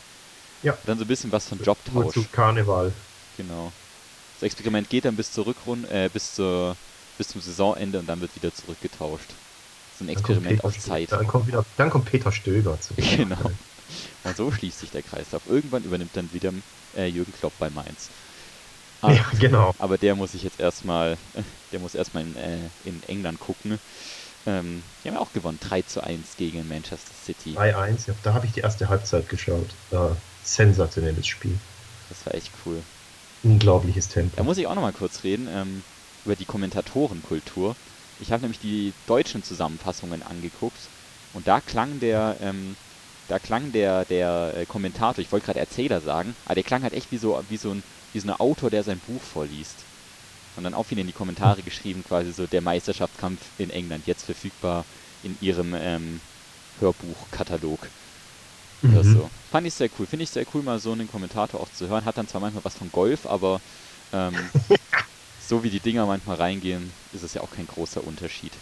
[0.62, 0.76] Ja.
[0.86, 2.14] Dann so ein bisschen was von Jobtausch.
[2.14, 2.92] Zu Karneval.
[3.36, 3.72] Genau.
[4.34, 6.76] Das Experiment geht dann bis zur Rückrunde, äh, bis zur
[7.18, 9.28] bis zum Saisonende und dann wird wieder zurückgetauscht.
[9.98, 11.10] So ein Experiment auf Zeit.
[11.10, 12.94] Dann kommt, wieder, dann kommt Peter Stöger zu.
[13.16, 13.50] Genau.
[14.24, 15.46] Und so schließt sich der Kreislauf.
[15.46, 16.52] Irgendwann übernimmt dann wieder
[16.94, 18.10] äh, Jürgen Klopp bei Mainz.
[19.00, 19.72] Aber, ja, genau.
[19.78, 21.16] Aber der muss sich jetzt erstmal,
[21.72, 23.78] der muss erstmal in, äh, in England gucken.
[24.46, 27.54] Ähm, die haben ja auch gewonnen, 3 zu 1 gegen Manchester City.
[27.56, 29.74] 3-1, ja, da habe ich die erste Halbzeit geschaut.
[29.90, 30.10] Äh,
[30.42, 31.56] sensationelles Spiel.
[32.08, 32.82] Das war echt cool
[33.42, 34.36] unglaubliches Tempo.
[34.36, 35.82] Da muss ich auch noch mal kurz reden ähm,
[36.24, 37.76] über die Kommentatorenkultur.
[38.20, 40.90] Ich habe nämlich die deutschen Zusammenfassungen angeguckt
[41.32, 42.76] und da klang der, ähm,
[43.28, 46.94] da klang der, der äh, Kommentator, ich wollte gerade Erzähler sagen, aber der klang halt
[46.94, 49.84] echt wie so, wie so ein, wie so ein Autor, der sein Buch vorliest.
[50.56, 54.24] Und dann auch wieder in die Kommentare geschrieben, quasi so der Meisterschaftskampf in England, jetzt
[54.24, 54.84] verfügbar
[55.22, 56.20] in ihrem ähm,
[56.80, 57.88] Hörbuchkatalog.
[58.82, 58.90] Mhm.
[58.90, 59.30] Oder so.
[59.50, 60.06] Fand ich sehr cool.
[60.06, 62.04] Finde ich sehr cool, mal so einen Kommentator auch zu hören.
[62.04, 63.60] Hat dann zwar manchmal was von Golf, aber
[64.12, 64.34] ähm,
[65.38, 68.52] so wie die Dinger manchmal reingehen, ist es ja auch kein großer Unterschied.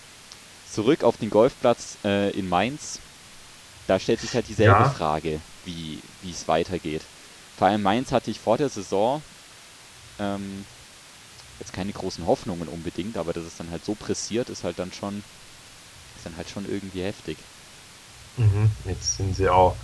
[0.65, 3.01] Zurück auf den Golfplatz äh, in Mainz.
[3.87, 4.91] Da stellt sich halt dieselbe ja.
[4.91, 7.03] Frage, wie es weitergeht.
[7.57, 9.23] Vor allem Mainz hatte ich vor der Saison
[10.19, 10.65] ähm,
[11.59, 14.93] jetzt keine großen Hoffnungen unbedingt, aber dass es dann halt so pressiert, ist halt dann
[14.93, 15.23] schon,
[16.17, 17.39] ist dann halt schon irgendwie heftig.
[18.37, 18.71] Mhm.
[18.85, 19.75] Jetzt sind sie auch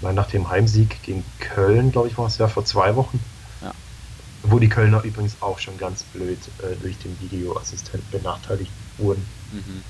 [0.00, 3.20] weil nach dem Heimsieg gegen Köln, glaube ich, war es ja vor zwei Wochen.
[3.62, 3.72] Ja.
[4.44, 9.24] Wo die Kölner übrigens auch schon ganz blöd äh, durch den Videoassistent benachteiligt wurden.
[9.52, 9.82] Mhm.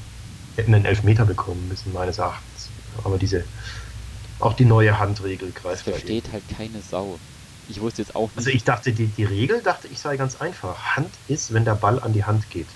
[0.56, 2.70] Hätten einen Elfmeter bekommen müssen, meines Erachtens.
[3.04, 3.44] Aber diese,
[4.40, 5.86] auch die neue Handregel greift.
[5.86, 7.18] Das versteht halt keine Sau.
[7.68, 8.38] Ich wusste jetzt auch nicht.
[8.38, 10.96] Also ich dachte, die, die Regel dachte ich sei ganz einfach.
[10.96, 12.66] Hand ist, wenn der Ball an die Hand geht.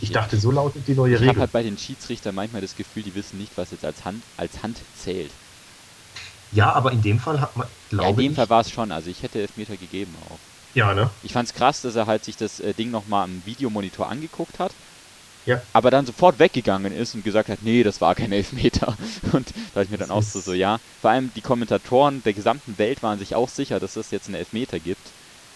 [0.00, 0.20] Ich ja.
[0.20, 1.24] dachte, so lautet die neue ich Regel.
[1.24, 4.04] Ich habe halt bei den Schiedsrichtern manchmal das Gefühl, die wissen nicht, was jetzt als
[4.04, 5.30] Hand, als Hand zählt.
[6.52, 8.92] Ja, aber in dem Fall hat man, glaube ja, in dem Fall war es schon.
[8.92, 10.38] Also ich hätte Elfmeter gegeben auch.
[10.74, 11.10] Ja, ne?
[11.22, 14.58] Ich fand es krass, dass er halt sich das äh, Ding nochmal am Videomonitor angeguckt
[14.58, 14.72] hat.
[15.46, 15.62] Ja.
[15.72, 18.96] Aber dann sofort weggegangen ist und gesagt hat, nee, das war kein Elfmeter.
[19.32, 20.80] Und da ich mir dann auch so, so, ja.
[21.00, 24.34] Vor allem die Kommentatoren der gesamten Welt waren sich auch sicher, dass es jetzt einen
[24.34, 25.06] Elfmeter gibt.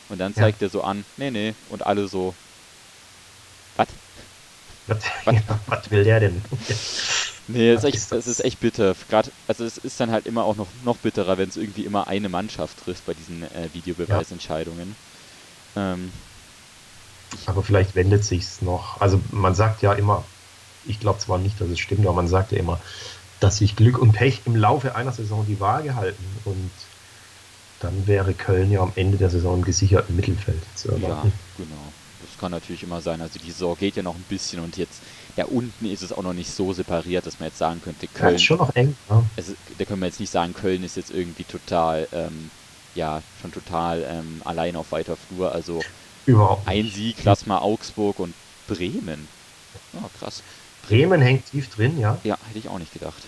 [0.09, 0.69] Und dann zeigt ja.
[0.69, 1.55] er so an, nee, nee.
[1.71, 2.35] Und alle so,
[3.77, 3.89] was?
[4.87, 6.43] Was will der denn?
[7.53, 8.95] Nee, das ist, echt, das ist echt bitter.
[9.09, 12.07] Grad, also es ist dann halt immer auch noch, noch bitterer, wenn es irgendwie immer
[12.07, 14.95] eine Mannschaft trifft bei diesen äh, Videobeweisentscheidungen.
[15.75, 15.95] Ja.
[15.95, 16.13] Ähm,
[17.47, 19.01] aber vielleicht wendet sich's noch.
[19.01, 20.25] Also man sagt ja immer,
[20.87, 22.81] ich glaube zwar nicht, dass es stimmt, aber man sagt ja immer,
[23.41, 26.71] dass sich Glück und Pech im Laufe einer Saison die Waage halten und
[27.81, 31.29] dann wäre Köln ja am Ende der Saison im gesicherten Mittelfeld zu erwarten.
[31.29, 31.93] Ja, genau.
[32.21, 33.21] Das kann natürlich immer sein.
[33.23, 35.01] Also die Saison geht ja noch ein bisschen und jetzt
[35.37, 38.31] ja, unten ist es auch noch nicht so separiert, dass man jetzt sagen könnte, Köln.
[38.31, 38.95] Ja, ist schon noch eng.
[39.09, 39.23] Ja.
[39.37, 42.51] Also, da können wir jetzt nicht sagen, Köln ist jetzt irgendwie total, ähm,
[42.95, 45.53] ja, schon total ähm, allein auf weiter Flur.
[45.53, 45.81] Also
[46.27, 48.35] Überhaupt ein Sieg, lass mal Augsburg und
[48.67, 49.29] Bremen.
[49.95, 50.43] Oh, krass.
[50.87, 52.19] Bremen hängt tief drin, ja.
[52.25, 53.23] Ja, hätte ich auch nicht gedacht.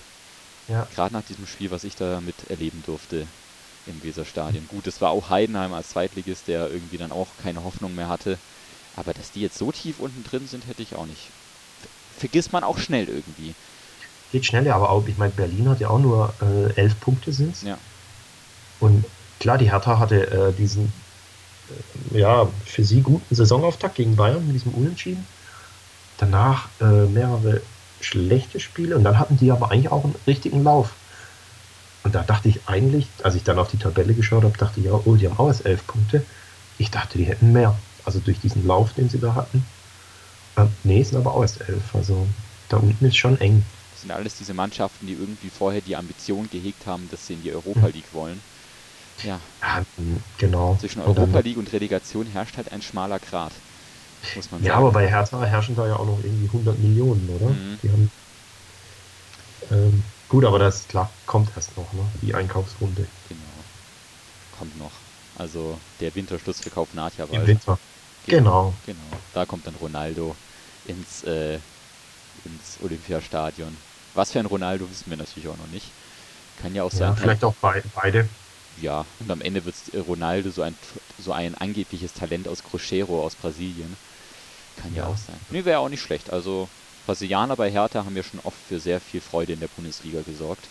[0.69, 0.87] Ja.
[0.95, 3.27] Gerade nach diesem Spiel, was ich da mit erleben durfte
[3.87, 4.69] im Weserstadion.
[4.69, 8.39] Gut, es war auch Heidenheim als Zweitligist, der irgendwie dann auch keine Hoffnung mehr hatte.
[8.97, 11.31] Aber dass die jetzt so tief unten drin sind, hätte ich auch nicht
[12.23, 13.55] vergisst man auch schnell irgendwie.
[14.31, 17.63] Geht schneller, aber auch, ich meine, Berlin hat ja auch nur äh, elf Punkte sind's.
[17.63, 17.77] Ja.
[18.79, 19.05] Und
[19.41, 20.93] klar, die Hertha hatte äh, diesen,
[22.13, 25.29] ja, für sie guten Saisonauftakt gegen Bayern mit diesem Unentschieden.
[26.17, 27.69] Danach äh, mehrere
[28.01, 30.99] schlechte Spiele und dann hatten die aber eigentlich auch einen richtigen Lauf.
[32.05, 34.87] Und da dachte ich eigentlich, als ich dann auf die Tabelle geschaut habe, dachte ich,
[34.87, 36.27] ja, oh, die haben auch erst elf Punkte.
[36.77, 37.83] Ich dachte, die hätten mehr.
[38.05, 39.67] Also durch diesen Lauf, den sie da hatten.
[40.59, 41.95] Ähm, nee, es sind aber auch erst elf.
[41.95, 42.29] Also
[42.69, 43.65] da unten ist schon eng.
[43.91, 47.43] Das sind alles diese Mannschaften, die irgendwie vorher die Ambition gehegt haben, dass sie in
[47.43, 47.93] die Europa Mhm.
[47.93, 48.43] League wollen.
[49.21, 50.79] Ja, Ja, m, genau.
[50.79, 53.63] zwischen Europa League und Relegation herrscht halt ein schmaler Grat.
[54.35, 54.77] Muss man Ja, sagen.
[54.77, 57.61] aber bei Hertha herrschen da ja auch noch irgendwie 100 Millionen, oder?
[57.61, 57.81] Mhm.
[57.83, 58.11] Die haben,
[59.71, 62.13] ähm, gut, aber das klar kommt erst noch, ne?
[62.21, 63.65] Die Einkaufsrunde Genau.
[64.51, 65.05] Kommt noch.
[65.35, 67.49] Also der Winterschlussverkauf naht ja im bald.
[67.49, 67.81] Winter.
[68.29, 68.81] Genau.
[68.83, 69.23] Genau.
[69.33, 70.37] Da kommt dann Ronaldo
[70.85, 71.61] ins, äh,
[72.45, 73.81] ins Olympiastadion.
[74.15, 75.95] Was für ein Ronaldo wissen wir natürlich auch noch nicht.
[76.57, 77.17] Kann ja auch Ja, sein.
[77.17, 78.37] vielleicht auch bei, beide.
[78.81, 80.75] Ja, und am Ende wird Ronaldo so ein,
[81.19, 83.97] so ein angebliches Talent aus Cruzeiro aus Brasilien.
[84.81, 85.09] Kann ja, Ja.
[85.09, 85.37] auch sein.
[85.51, 86.31] Nee, wäre auch nicht schlecht.
[86.31, 86.69] Also
[87.07, 90.65] Brasilianer bei Hertha haben ja schon oft für sehr viel Freude in der Bundesliga gesorgt.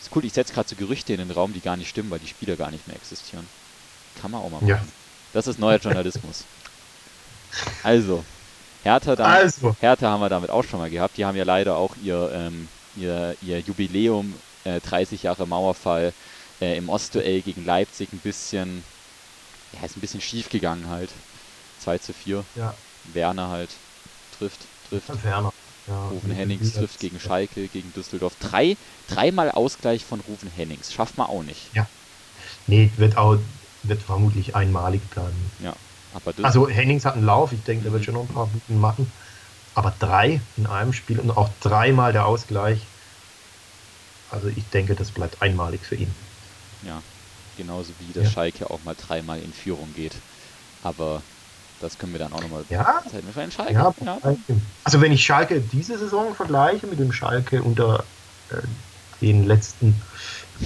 [0.00, 2.18] Ist cool, ich setze gerade so Gerüchte in den Raum, die gar nicht stimmen, weil
[2.18, 3.46] die Spieler gar nicht mehr existieren.
[4.20, 4.68] Kann man auch mal machen.
[4.68, 4.82] Ja.
[5.32, 6.44] Das ist neuer Journalismus.
[7.82, 8.24] Also,
[8.82, 11.16] Hertha, dann, Also, Hertha haben wir damit auch schon mal gehabt.
[11.18, 14.34] Die haben ja leider auch ihr, ähm, ihr, ihr Jubiläum,
[14.64, 16.12] äh, 30 Jahre Mauerfall,
[16.62, 18.84] äh, im Ostduell gegen Leipzig ein bisschen,
[19.72, 21.10] ja, ist ein bisschen schief gegangen halt.
[21.80, 22.44] 2 zu 4.
[22.54, 22.74] ja,
[23.12, 23.70] Werner halt
[24.38, 25.24] trifft, trifft.
[25.24, 25.52] Werner.
[25.88, 28.34] Ja, Rufen Hennings trifft gegen Schalke, gegen Düsseldorf.
[28.38, 28.76] Drei,
[29.08, 30.92] dreimal Ausgleich von Rufen Hennings.
[30.92, 31.74] Schafft man auch nicht.
[32.68, 33.38] Nee, wird auch
[33.82, 35.50] wird vermutlich einmalig bleiben.
[36.14, 38.46] Aber das, Also Hennings hat einen Lauf, ich denke, der wird schon noch ein paar
[38.46, 39.10] Minuten machen.
[39.74, 42.80] Aber drei in einem Spiel und auch dreimal der Ausgleich.
[44.30, 46.14] Also ich denke, das bleibt einmalig für ihn.
[46.82, 47.04] Ja,
[47.56, 48.30] genauso wie das Ja.
[48.30, 50.22] Schalke auch mal dreimal in Führung geht.
[50.80, 51.24] Aber
[51.78, 53.72] das können wir dann auch nochmal Ja, Zeit mit Schalke.
[53.74, 54.20] Ja, ja.
[54.84, 58.06] also wenn ich Schalke diese Saison vergleiche mit dem Schalke unter
[58.48, 58.62] äh,
[59.20, 60.04] den letzten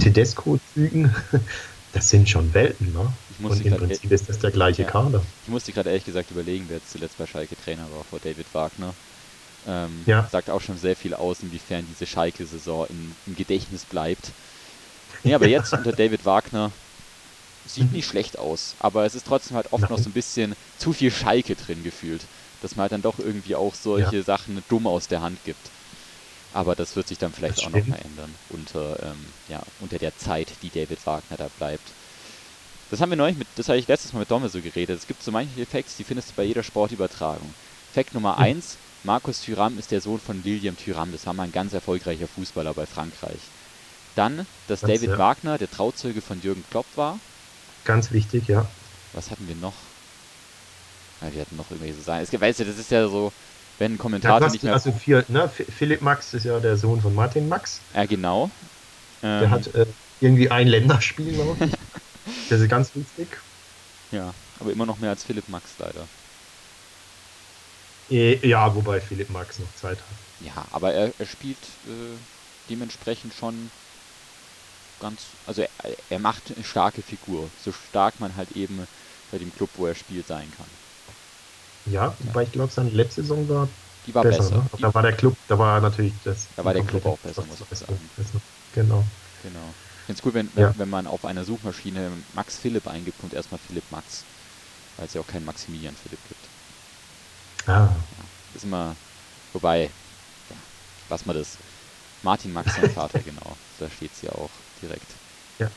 [0.00, 1.14] Tedesco-Zügen,
[1.92, 3.16] das sind schon Welten, ne?
[3.38, 4.90] Und im Prinzip ist das der gleiche Ja.
[4.90, 5.22] Kader.
[5.42, 8.52] Ich musste gerade ehrlich gesagt überlegen, wer jetzt zuletzt bei Schalke Trainer war, vor David
[8.55, 8.96] Wagner.
[9.64, 10.26] Ähm, Ja.
[10.26, 14.35] Sagt auch schon sehr viel aus, inwiefern diese Schalke-Saison im, im Gedächtnis bleibt.
[15.24, 16.72] Nee, aber jetzt unter David Wagner
[17.64, 20.05] sieht nicht schlecht aus, aber es ist trotzdem halt oft noch Nein.
[20.05, 22.29] so ein bisschen zu viel Schalke drin gefühlt,
[22.61, 25.72] dass man halt dann doch irgendwie auch solche Sachen dumm aus der Hand gibt.
[26.52, 27.88] Aber das wird sich dann vielleicht Das auch noch stimmt.
[27.88, 31.94] mal ändern unter, ähm, ja, unter der Zeit, die David Wagner da bleibt.
[32.88, 34.96] Das haben wir neulich mit, das habe ich letztes Mal mit Domme so geredet.
[34.96, 37.57] Es gibt so manche Facts, die findest du bei jeder Sportübertragung.
[37.90, 38.38] Fact Nummer Mhm.
[38.38, 41.12] 1, Markus Thuram ist der Sohn von William Thuram.
[41.12, 43.52] Das war mal ein ganz erfolgreicher Fußballer bei Frankreich.
[44.16, 45.18] Dann, dass Das, David ja.
[45.18, 47.22] Wagner der Trauzeuge von Jürgen Klopp war.
[47.85, 48.76] Ganz wichtig, ja.
[49.12, 49.96] Was hatten wir noch?
[51.20, 52.22] Ja, wir hatten noch irgendwelche Sachen.
[52.22, 53.33] Es weißt du, das ist ja so,
[53.79, 54.74] wenn ein Kommentator nicht mehr...
[54.74, 55.48] also vier, ne?
[55.48, 57.87] Philipp Max ist ja der Sohn von Martin Max.
[57.92, 58.50] Ja, genau.
[59.40, 59.87] Der Ähm, hat äh,
[60.20, 61.79] irgendwie ein Länderspiel, glaube ich.
[62.48, 63.42] Das ist ganz wichtig.
[64.11, 66.11] ja, aber immer noch mehr als Philipp Max leider.
[68.09, 70.26] Äh, ja, wobei Philipp Max noch Zeit hat.
[70.38, 72.24] Ja, aber er, er spielt äh,
[72.68, 73.72] dementsprechend schon
[74.99, 75.71] ganz, also er,
[76.09, 78.87] er macht eine starke Figur, so stark man halt eben
[79.29, 80.79] bei dem Club, wo er spielt, sein kann.
[81.87, 83.75] Ja, wobei ich glaube, seine letzte Saison war
[84.07, 84.51] Die war besser.
[84.51, 84.63] besser.
[84.63, 84.71] Ne?
[84.79, 86.51] Die, Da war der Club, da war natürlich das.
[86.57, 88.11] Da war der Club auch besser, muss ich sagen.
[88.15, 88.43] besser.
[88.73, 89.11] Genau.
[89.39, 89.77] genau.
[90.01, 90.75] Ich finde es cool, wenn, Ja.
[90.75, 94.27] wenn, man auf einer Suchmaschine Max Philipp eingibt und erstmal Philipp Max,
[94.97, 96.51] weil es ja auch keinen Maximilian Philipp gibt.
[97.67, 98.07] Ah,
[98.53, 98.99] Ist immer,
[99.53, 99.95] wobei,
[100.51, 100.59] ja,
[101.09, 101.59] lass mal das.
[102.23, 103.59] Martin Max, sein Vater, genau.
[103.79, 105.07] Da steht es ja auch direkt.
[105.59, 105.69] Ja.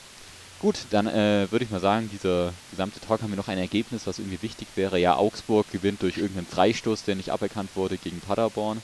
[0.59, 4.05] Gut, dann äh, würde ich mal sagen, dieser gesamte Talk haben wir noch ein Ergebnis,
[4.07, 4.99] was irgendwie wichtig wäre.
[4.99, 8.81] Ja, Augsburg gewinnt durch irgendeinen Freistoß, der nicht aberkannt wurde gegen Paderborn.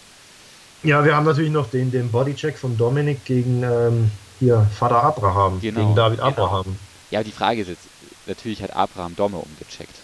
[0.84, 5.60] Ja, wir haben natürlich noch den, den Bodycheck von Dominik gegen ähm, hier Vater Abraham,
[5.60, 6.28] Genau, gegen David genau.
[6.30, 6.80] Abraham.
[7.12, 7.89] Ja, die Frage ist jetzt,
[8.25, 9.95] natürlich hat Abraham Domme umgecheckt.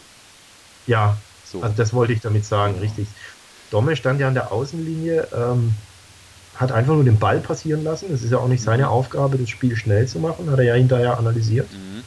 [0.88, 1.62] Ja, So.
[1.62, 2.84] also das wollte ich damit sagen, Genau.
[2.86, 3.08] richtig.
[3.69, 5.74] Domme stand ja an der Außenlinie, ähm,
[6.53, 8.09] hat einfach nur den Ball passieren lassen.
[8.11, 8.89] Das ist ja auch nicht seine Mhm.
[8.89, 11.69] Aufgabe, das Spiel schnell zu machen, hat er ja hinterher analysiert.
[11.69, 12.01] mhm.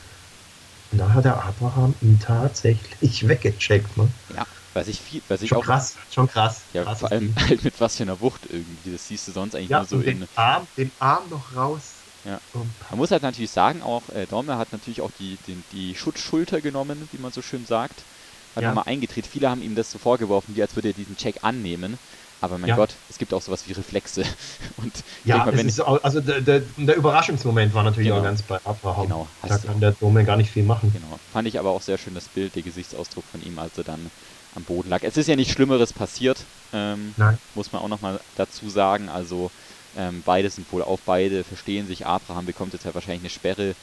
[0.90, 3.98] Und da hat der Abraham ihn tatsächlich weggecheckt.
[3.98, 4.14] Ne?
[4.30, 6.68] Ja, was ich viel, was ich Schon auch, krass, schon krass.
[6.72, 8.92] ja, Krasses vor allem halt mit was für einer Wucht irgendwie.
[8.92, 12.09] Das siehst du sonst eigentlich Ja, nur so in, den, Arm, den Arm noch raus.
[12.24, 12.40] Ja.
[12.52, 16.62] Man muss halt natürlich sagen, auch äh, Dormer hat natürlich auch die, den, die Schutzschulter
[16.62, 18.07] genommen, wie man so schön sagt.
[18.54, 18.64] Hat Ja.
[18.64, 19.26] nochmal eingedreht.
[19.26, 21.98] Viele haben ihm das so vorgeworfen, wie als würde er diesen Check annehmen.
[22.40, 22.77] Aber mein Ja.
[22.77, 24.23] Gott, es gibt auch sowas wie Reflexe.
[24.77, 24.92] Und
[25.25, 28.20] Ja, mal, ist auch, also der, der, der Überraschungsmoment war natürlich Genau.
[28.20, 29.05] auch ganz bei Abraham.
[29.05, 30.92] Genau, Da hast du- kann der Dome gar nicht viel machen.
[30.92, 31.18] Genau.
[31.33, 34.11] Fand ich aber auch sehr schön das Bild, der Gesichtsausdruck von ihm, als er dann
[34.55, 35.03] am Boden lag.
[35.03, 36.38] Es ist ja nichts Schlimmeres passiert,
[36.73, 37.38] ähm, Nein.
[37.55, 39.09] muss man auch nochmal dazu sagen.
[39.09, 39.51] Also
[39.97, 42.05] ähm, beide sind wohl auf, beide verstehen sich.
[42.07, 43.75] Abraham bekommt jetzt ja wahrscheinlich eine Sperre,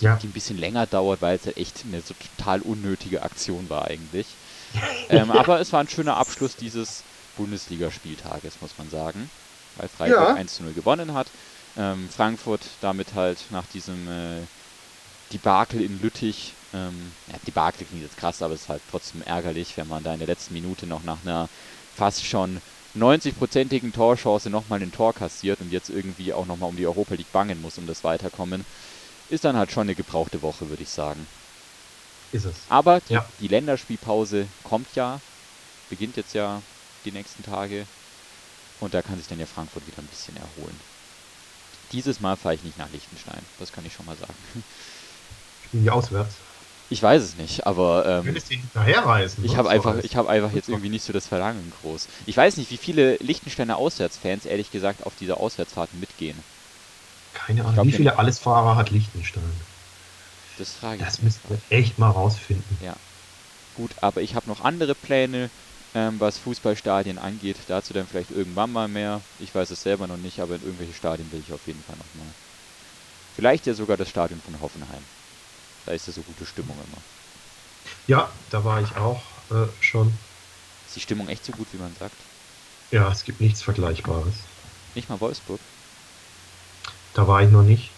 [0.00, 0.16] Ja.
[0.16, 3.86] die ein bisschen länger dauert, weil es halt echt eine so total unnötige Aktion war
[3.86, 4.26] eigentlich.
[5.10, 7.02] ähm, aber es war ein schöner Abschluss dieses
[7.34, 9.30] Bundesligaspieltages, muss man sagen,
[9.74, 10.34] weil Freiburg Ja.
[10.34, 11.32] 1 zu 0 gewonnen hat.
[11.76, 14.48] Ähm, Frankfurt damit halt nach diesem äh,
[15.32, 19.76] Debakel in Lüttich, ähm, ja, Debakel klingt jetzt krass, aber es ist halt trotzdem ärgerlich,
[19.78, 21.48] wenn man da in der letzten Minute noch nach einer
[21.90, 22.60] fast schon
[22.94, 27.32] 90-prozentigen Torchance nochmal ein Tor kassiert und jetzt irgendwie auch nochmal um die Europa League
[27.32, 28.64] bangen muss, um das Weiterkommen.
[29.28, 31.28] Ist dann halt schon eine gebrauchte Woche, würde ich sagen.
[32.30, 32.66] Ist es.
[32.68, 33.28] Aber die, Ja.
[33.40, 35.22] die Länderspielpause kommt ja,
[35.88, 36.62] beginnt jetzt ja
[37.04, 37.86] die nächsten Tage.
[38.80, 40.78] Und da kann sich dann ja Frankfurt wieder ein bisschen erholen.
[41.92, 44.34] Dieses Mal fahre ich nicht nach Liechtenstein, das kann ich schon mal sagen.
[45.68, 46.34] Spielen die auswärts.
[46.88, 49.44] Ich weiß es nicht, aber ähm, Könntest du hinterherreisen?
[49.44, 52.06] ich habe einfach, ich habe einfach jetzt irgendwie nicht so das Verlangen groß.
[52.26, 56.36] Ich weiß nicht, wie viele Liechtensteiner Auswärtsfans ehrlich gesagt auf diese Auswärtsfahrten mitgehen.
[57.32, 57.74] Keine Ahnung.
[57.74, 59.42] glaub, Wie viele Allesfahrer hat Liechtenstein?
[60.58, 61.04] Das frage ich.
[61.04, 62.76] Das müssten wir echt mal rausfinden.
[63.74, 65.48] Gut, aber ich habe noch andere Pläne,
[65.94, 67.56] ähm, was Fußballstadien angeht.
[67.68, 69.20] Dazu dann vielleicht irgendwann mal mehr.
[69.40, 71.96] Ich weiß es selber noch nicht, aber in irgendwelche Stadien will ich auf jeden Fall
[71.96, 72.32] noch mal.
[73.36, 75.02] Vielleicht ja sogar das Stadion von Hoffenheim.
[75.86, 77.02] Da ist ja so gute Stimmung immer.
[78.06, 80.12] Ja, da war ich auch äh, schon.
[80.86, 82.14] Ist die Stimmung echt so gut, wie man sagt?
[82.90, 84.34] Ja, es gibt nichts Vergleichbares.
[84.94, 85.60] Nicht mal Wolfsburg.
[87.14, 87.90] Da war ich noch nicht.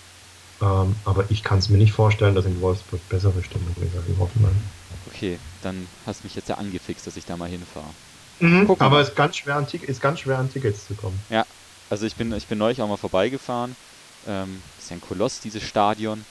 [0.60, 4.06] Ähm, aber ich kann es mir nicht vorstellen, dass in Wolfsburg bessere Stimmung ist als
[4.06, 4.70] in Hoffenheim.
[5.06, 7.86] Okay, dann hast du mich jetzt ja angefixt, dass ich da mal hinfahre.
[8.40, 11.18] Mhm, Gucken aber es ist ganz schwer an, ist ganz schwer an Tickets zu kommen.
[11.94, 13.76] Also ich bin, ich bin neulich auch mal vorbeigefahren.
[14.26, 16.24] Ähm, ist ja ein Koloss, dieses Stadion.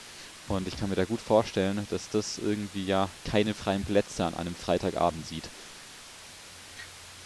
[0.48, 4.34] Und ich kann mir da gut vorstellen, dass das irgendwie ja keine freien Plätze an
[4.34, 5.44] einem Freitagabend sieht.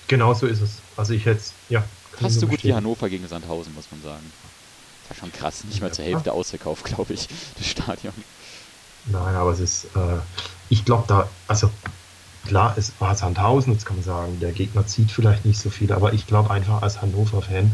[0.06, 0.70] Genau so ist es.
[0.96, 1.82] Also ich hätte ja.
[2.20, 2.72] nur so gut wie.
[2.72, 4.32] Hannover gegen Sandhausen, muss man sagen.
[5.08, 5.64] Das war schon krass.
[5.64, 6.04] Nicht mal Ja, zur.
[6.04, 8.14] Hälfte ausverkauft, glaube ich, das Stadion.
[9.10, 10.18] Nein, aber es ist, äh,
[10.68, 11.70] ich glaube da, also
[12.44, 15.92] klar, es war Sandhausen, jetzt kann man sagen, der Gegner zieht vielleicht nicht so viel,
[15.92, 17.70] aber ich glaube einfach als Hannover-Fan,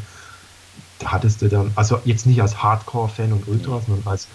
[0.99, 4.29] da hattest du dann, also jetzt nicht als Hardcore-Fan und Ultra, sondern als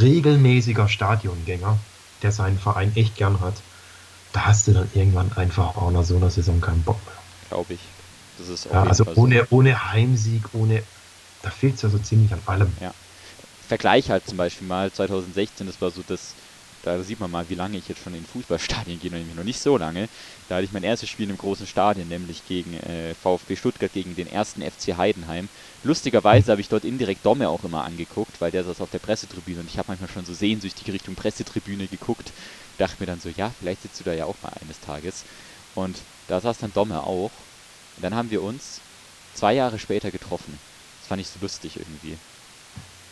[0.00, 1.78] regelmäßiger Stadiongänger,
[2.22, 3.62] der seinen Verein echt gern hat,
[4.32, 7.14] da hast du dann irgendwann einfach auch nach so einer Saison keinen Bock mehr.
[7.48, 7.80] Glaube ich.
[8.38, 9.22] Das ist Ja, also Fall so.
[9.22, 10.82] ohne, ohne Heimsieg, ohne,
[11.42, 12.72] da fehlt es ja so ziemlich an allem.
[13.68, 16.34] Vergleich halt zum Beispiel mal 2016, das war so das,
[16.84, 19.60] da sieht man mal, wie lange ich jetzt schon in Fußballstadien gehe, nämlich noch nicht
[19.60, 20.08] so lange.
[20.48, 24.14] Da hatte ich mein erstes Spiel im großen Stadion, nämlich gegen äh, VfB Stuttgart, gegen
[24.14, 25.48] den ersten FC Heidenheim.
[25.82, 29.60] Lustigerweise habe ich dort indirekt Domme auch immer angeguckt, weil der saß auf der Pressetribüne
[29.60, 32.30] und ich habe manchmal schon so sehnsüchtig Richtung Pressetribüne geguckt.
[32.78, 35.24] Dachte mir dann so, ja, vielleicht sitzt du da ja auch mal eines Tages.
[35.74, 35.96] Und
[36.28, 37.30] da saß dann Domme auch.
[37.96, 38.80] Und dann haben wir uns
[39.34, 40.58] zwei Jahre später getroffen.
[41.00, 42.16] Das fand ich so lustig irgendwie.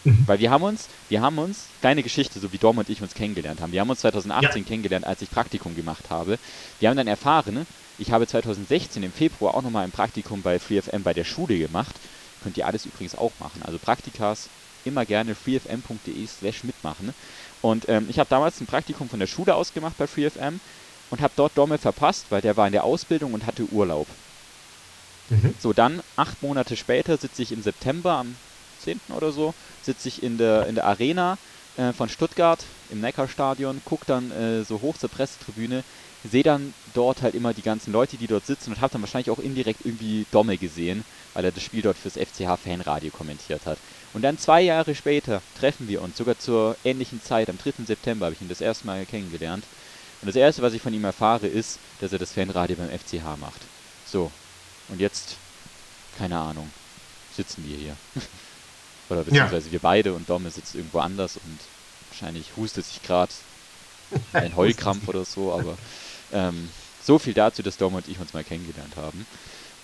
[0.05, 0.25] Mhm.
[0.27, 3.15] Weil wir haben uns, wir haben uns, kleine Geschichte, so wie Dom und ich uns
[3.15, 3.73] kennengelernt haben.
[3.73, 6.39] Wir haben uns 2018 kennengelernt, als ich Praktikum gemacht habe.
[6.79, 7.67] Wir haben dann erfahren,
[7.99, 11.95] ich habe 2016 im Februar auch nochmal ein Praktikum bei FreeFM bei der Schule gemacht.
[12.43, 13.63] Könnt ihr alles übrigens auch machen.
[13.65, 14.49] Also Praktikas
[14.85, 17.15] immer gerne freefm.de slash mitmachen.
[17.63, 20.61] Und ähm, ich habe damals ein Praktikum von der Schule aus gemacht bei FreeFM
[21.11, 24.07] und habe dort Domme verpasst, weil der war in der Ausbildung und hatte Urlaub.
[25.31, 25.55] Mhm.
[25.59, 28.37] So, dann acht Monate später sitze ich im September, am
[28.85, 29.01] 10.
[29.17, 31.39] oder so, sitze ich in der, in der Arena
[31.77, 35.83] äh, von Stuttgart im Neckarstadion, gucke dann äh, so hoch zur Pressetribüne,
[36.31, 39.31] sehe dann dort halt immer die ganzen Leute, die dort sitzen und habe dann wahrscheinlich
[39.31, 43.79] auch indirekt irgendwie Domme gesehen, weil er das Spiel dort fürs FCH Fanradio kommentiert hat.
[44.15, 47.85] Und dann zwei Jahre später treffen wir uns, sogar zur ähnlichen Zeit, am 3.
[47.85, 49.65] September habe ich ihn das erste Mal kennengelernt.
[50.23, 53.37] Und das erste, was ich von ihm erfahre, ist, dass er das Fanradio beim FCH
[53.41, 53.61] macht.
[54.07, 54.31] So,
[54.89, 55.37] und jetzt,
[56.17, 56.71] keine Ahnung,
[57.37, 57.97] sitzen wir hier.
[59.11, 61.59] Oder beziehungsweise wir beide und Domme sitzt irgendwo anders und
[62.11, 63.33] wahrscheinlich hustet sich gerade
[64.33, 65.77] ein Heulkrampf oder so, aber
[66.33, 66.69] ähm,
[67.03, 69.27] so viel dazu, dass Dom und ich uns mal kennengelernt haben.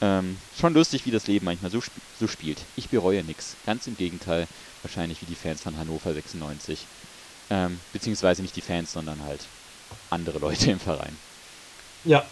[0.02, 2.58] Ähm, schon lustig, wie das Leben manchmal so, sp so spielt.
[2.76, 3.56] Ich bereue nichts.
[3.66, 4.48] Ganz im Gegenteil,
[4.82, 6.86] wahrscheinlich wie die Fans von Hannover 96.
[7.50, 9.40] Ähm, beziehungsweise nicht die Fans, sondern halt
[10.08, 11.16] andere Leute im Verein.
[12.04, 12.24] Ja,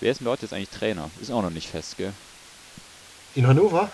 [0.00, 1.10] Wer ist denn dort jetzt eigentlich Trainer?
[1.20, 2.12] Ist auch noch nicht fest, gell?
[3.34, 3.90] in Hannover?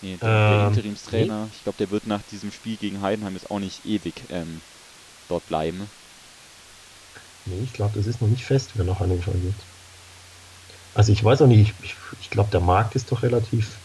[0.00, 3.50] Nee, der, der Ähm, Interimstrainer, ich glaube, der wird nach diesem Spiel gegen Heidenheim jetzt
[3.50, 4.62] auch nicht ewig ähm,
[5.28, 5.92] dort bleiben.
[7.44, 9.68] Nee, ich glaube, das ist noch nicht fest, wer nach Hannover geht.
[10.92, 13.82] Also ich weiß auch nicht, ich, ich glaube, der Markt ist doch relativ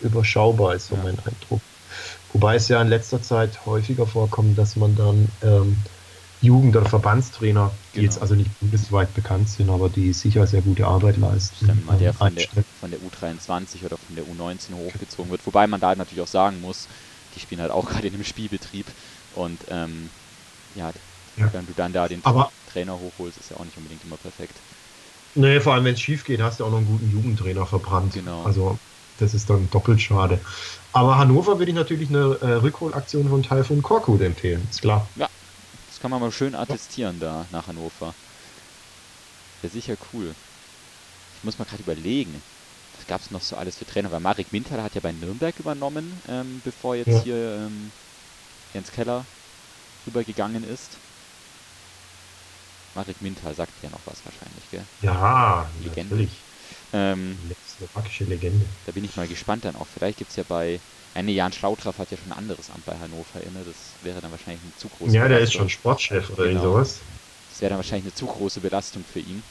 [0.00, 0.98] überschaubar, ist so Ja.
[0.98, 1.64] mein Eindruck.
[2.28, 5.84] Wobei es ja in letzter Zeit häufiger vorkommt, dass man dann ähm,
[6.40, 8.04] Jugend- oder Verbandstrainer, die Genau.
[8.04, 11.98] jetzt also nicht bundesweit bekannt sind, aber die sicher sehr gute Arbeit leisten, Dann mal
[11.98, 12.46] der von der,
[12.80, 15.46] von der U23 oder von der U19 hochgezogen wird.
[15.46, 16.88] Wobei man da natürlich auch sagen muss,
[17.34, 18.86] die spielen halt auch gerade in dem Spielbetrieb.
[19.36, 20.08] Und ähm,
[20.74, 20.90] ja,
[21.36, 21.52] Ja.
[21.52, 24.54] wenn du dann da den Aber- Trainer hochholst, ist ja auch nicht unbedingt immer perfekt.
[25.34, 28.14] Nee, vor allem wenn es schief geht, hast du auch noch einen guten Jugendtrainer verbrannt.
[28.14, 28.42] Genau.
[28.44, 28.78] Also
[29.18, 30.40] das ist dann doppelt schade.
[30.92, 35.08] Aber Hannover würde ich natürlich eine äh, Rückholaktion von Taifun Korkut empfehlen, ist klar.
[36.00, 38.16] Das kann man mal schön attestieren da nach Hannover.
[39.60, 40.34] Wäre sicher cool.
[41.34, 42.42] Ich muss mal gerade überlegen.
[42.94, 44.10] Was gab es noch so alles für Trainer?
[44.10, 47.22] Weil Marek Mintal hat ja bei Nürnberg übernommen, ähm, bevor jetzt Ja.
[47.22, 47.92] hier ähm,
[48.72, 49.26] Jens Keller
[50.06, 51.00] rübergegangen ist.
[52.94, 54.86] Marek Mintal sagt ja noch was wahrscheinlich, gell?
[55.02, 56.14] Ja, Legende.
[56.14, 56.46] natürlich.
[56.92, 58.68] Ähm, Slowakische Legende.
[58.84, 59.88] da bin ich mal gespannt dann auch.
[59.88, 60.82] Vielleicht gibt es ja bei.
[61.14, 63.64] Äh, nee, Jan Schlautraff hat ja schon ein anderes Amt bei Hannover inne.
[63.64, 65.60] Das wäre dann wahrscheinlich eine zu große Ja, der ist Belastung.
[65.62, 66.62] schon Sportchef oder Genau.
[66.62, 67.00] sowas.
[67.50, 69.42] Das wäre dann wahrscheinlich eine zu große Belastung für ihn.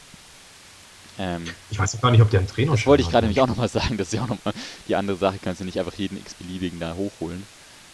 [1.17, 3.41] Ähm, Ich weiß auch gar nicht, ob der einen Trainer das wollte ich gerade nämlich
[3.41, 3.97] auch nochmal sagen.
[3.97, 4.53] Das ist ja auch nochmal
[4.87, 5.37] die andere Sache.
[5.43, 7.43] Kannst du nicht einfach jeden x-beliebigen da hochholen.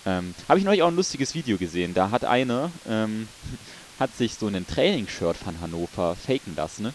[0.06, 1.96] Ähm, Habe ich neulich auch ein lustiges Video gesehen.
[1.96, 3.28] Da hat einer, ähm,
[4.00, 6.84] hat sich so ein Trainingsshirt von Hannover faken lassen.
[6.84, 6.94] Ne?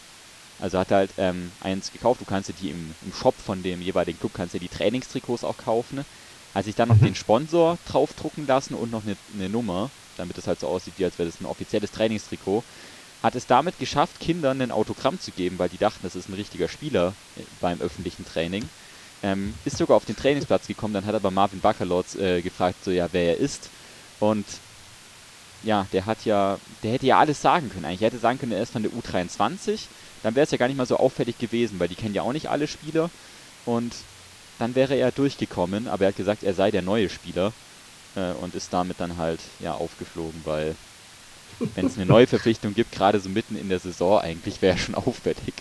[0.61, 2.21] Also hat er halt ähm, eins gekauft.
[2.21, 5.43] Du kannst ja die im, im Shop von dem jeweiligen Club, kannst ja die Trainingstrikots
[5.43, 5.97] auch kaufen.
[5.97, 6.05] Ne?
[6.55, 7.05] Hat sich dann noch Mhm.
[7.07, 11.05] den Sponsor draufdrucken lassen und noch eine, eine Nummer, damit es halt so aussieht, wie
[11.05, 12.65] als wäre das ein offizielles Trainingstrikot.
[13.23, 16.35] Hat es damit geschafft, Kindern ein Autogramm zu geben, weil die dachten, das ist ein
[16.35, 18.69] richtiger Spieler äh, beim öffentlichen Training.
[19.23, 22.91] Ähm, ist sogar auf den Trainingsplatz gekommen, dann hat aber Marvin Baccalords äh, gefragt, so
[22.91, 23.69] ja, wer er ist.
[24.19, 24.47] Und
[25.63, 28.01] ja, der hat ja, der hätte ja alles sagen können eigentlich.
[28.03, 29.81] Er hätte sagen können, er ist von der U23.
[30.23, 32.33] Dann wäre es ja gar nicht mal so auffällig gewesen, weil die kennen ja auch
[32.33, 33.11] nicht alle Spieler.
[33.67, 33.95] Und
[34.61, 37.53] dann wäre er durchgekommen, aber er hat gesagt, er sei der neue Spieler
[38.17, 40.77] äh, und ist damit dann halt ja aufgeflogen, weil
[41.75, 44.95] wenn es eine neue Verpflichtung gibt, gerade so mitten in der Saison, eigentlich wäre schon
[44.97, 45.55] auffällig.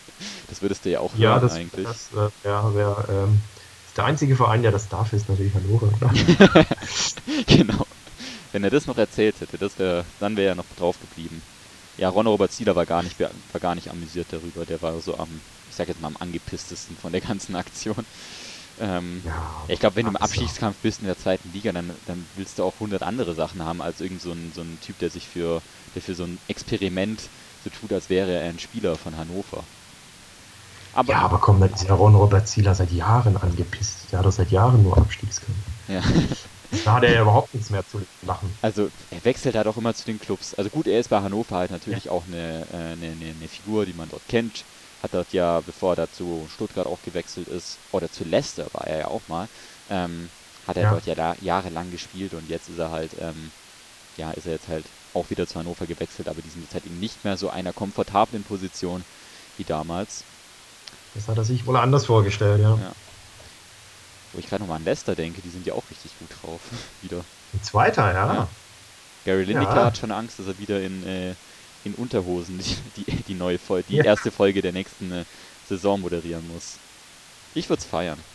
[0.47, 1.85] Das würdest du ja auch Ja, hören das, eigentlich.
[1.85, 3.49] das äh, ja, wär, ähm,
[3.85, 5.91] ist der einzige Verein, der das darf, ist natürlich Hannover.
[7.47, 7.85] Genau.
[8.51, 11.43] Wenn er das noch erzählt hätte, das wär, dann wäre er noch drauf geblieben.
[11.97, 14.65] Ja, Ron Robert Zieler war gar nicht war gar nicht amüsiert darüber.
[14.65, 18.05] Der war so am, ich sag jetzt mal am angepisstesten von der ganzen Aktion.
[18.79, 19.31] Ähm, Ja,
[19.67, 20.15] ja, ich glaube, wenn du im.
[20.17, 23.81] Abstiegskampf bist in der zweiten Liga, dann, dann willst du auch 100 andere Sachen haben,
[23.81, 25.63] als irgend so ein, so ein Typ, der sich für,
[25.95, 29.67] der für so ein Experiment so tut, als wäre er ein Spieler von Hannover.
[30.91, 34.11] Aber, ja, aber komm, dann ist ja Ron Robert Zieler seit Jahren angepisst.
[34.11, 35.65] Der hat doch seit Jahren nur Abstiegskampf.
[35.87, 36.01] ja.
[36.83, 38.59] Da hat er ja überhaupt nichts mehr zu lachen.
[38.61, 40.53] Also er wechselt halt auch immer zu den Clubs.
[40.53, 43.85] Also gut, er ist bei Hannover halt natürlich auch eine, äh, eine, eine, eine Figur,
[43.85, 44.65] die man dort kennt.
[44.99, 48.99] Hat dort ja, bevor er zu Stuttgart auch gewechselt ist, oder zu Leicester war er
[48.99, 49.49] ja auch mal,
[49.87, 50.31] ähm,
[50.63, 50.89] hat er Ja.
[50.89, 53.53] dort ja da jahrelang gespielt und jetzt ist er halt, ähm,
[54.17, 56.85] ja, ist er jetzt halt auch wieder zu Hannover gewechselt, aber die sind jetzt halt
[56.85, 59.05] eben nicht mehr so einer komfortablen Position
[59.55, 60.27] wie damals.
[61.13, 62.77] Das hat er sich wohl anders vorgestellt, ja.
[62.77, 62.93] Ja.
[64.31, 66.71] Wo ich gerade nochmal an Leicester denke, die sind ja auch richtig gut drauf.
[66.99, 67.25] wieder.
[67.53, 68.33] Ein zweiter, ja.
[68.33, 68.49] Ja.
[69.25, 69.85] Gary Lineker Ja.
[69.85, 71.35] hat schon Angst, dass er wieder in, äh,
[71.83, 72.75] in Unterhosen die,
[73.05, 74.03] die, die neue Folge, die Ja.
[74.03, 75.25] erste Folge der nächsten äh,
[75.63, 76.81] Saison moderieren muss.
[77.53, 78.25] Ich würde es feiern.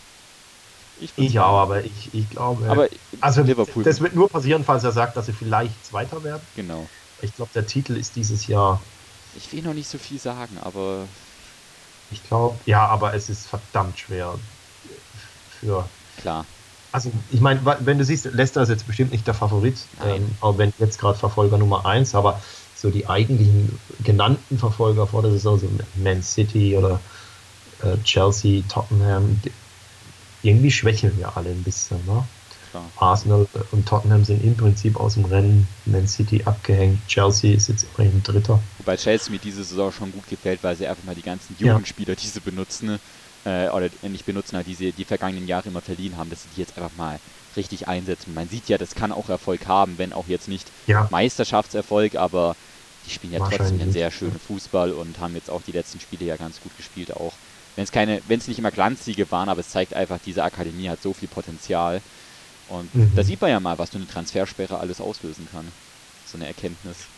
[0.97, 2.67] Ich, Ich auch, aber ich, ich glaube.
[2.69, 2.89] Aber
[3.21, 3.83] also, Liverpool.
[3.83, 6.47] das wird nur passieren, falls er sagt, dass sie vielleicht Zweiter werden.
[6.55, 6.91] genau.
[7.23, 8.85] Ich glaube, der Titel ist dieses Jahr.
[9.33, 11.11] Ich will noch nicht so viel sagen, aber
[12.09, 14.41] Ich glaube, ja, aber es ist verdammt schwer
[15.49, 15.91] für.
[16.17, 16.47] klar.
[16.93, 20.59] Also, ich meine, wenn du siehst, Leicester ist jetzt bestimmt nicht der Favorit, ähm, auch
[20.59, 22.41] wenn jetzt gerade Verfolger Nummer 1, aber
[22.75, 27.05] so die eigentlichen genannten Verfolger vor der Saison, so Man City oder
[27.81, 29.41] äh, Chelsea, Tottenham,
[30.43, 32.05] irgendwie schwächeln ja alle ein bisschen.
[32.05, 32.29] Ne?
[32.71, 32.93] klar.
[32.97, 37.85] Arsenal und Tottenham sind im Prinzip aus dem Rennen, Man City abgehängt, Chelsea ist jetzt
[37.85, 38.63] immerhin Dritter.
[38.77, 41.67] Wobei Chelsea mir diese Saison schon gut gefällt, weil sie einfach mal die ganzen Ja.
[41.67, 42.99] Jugendspieler, die sie benutzen,
[43.45, 46.49] äh, oder nicht benutzen, halt, die sie die vergangenen Jahre immer verliehen haben, dass sie
[46.51, 47.21] die jetzt einfach mal
[47.57, 48.35] richtig einsetzen.
[48.35, 52.57] Man sieht ja, das kann auch Erfolg haben, wenn auch jetzt nicht Ja, Meisterschaftserfolg, aber
[53.05, 54.39] die spielen ja trotzdem einen sehr schönen.
[54.39, 57.39] Fußball und haben jetzt auch die letzten Spiele ja ganz gut gespielt auch.
[57.75, 60.89] Wenn es keine, wenn es nicht immer Glanzsiege waren, aber es zeigt einfach, diese Akademie
[60.89, 62.03] hat so viel Potenzial.
[62.67, 63.15] Und Mhm.
[63.15, 65.73] da sieht man ja mal, was so eine Transfersperre alles auslösen kann.
[66.25, 67.11] So eine Erkenntnis.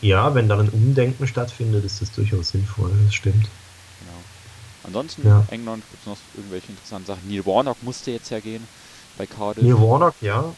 [0.00, 3.50] ja, wenn dann ein Umdenken stattfindet, ist das durchaus sinnvoll, das stimmt.
[3.96, 4.26] Genau.
[4.82, 5.46] Ansonsten, Ja.
[5.46, 7.26] England gibt es noch irgendwelche interessanten Sachen.
[7.26, 8.68] Neil Warnock musste jetzt ja gehen
[9.16, 9.68] bei Cardiff.
[9.68, 10.56] Neil Warnock, ja,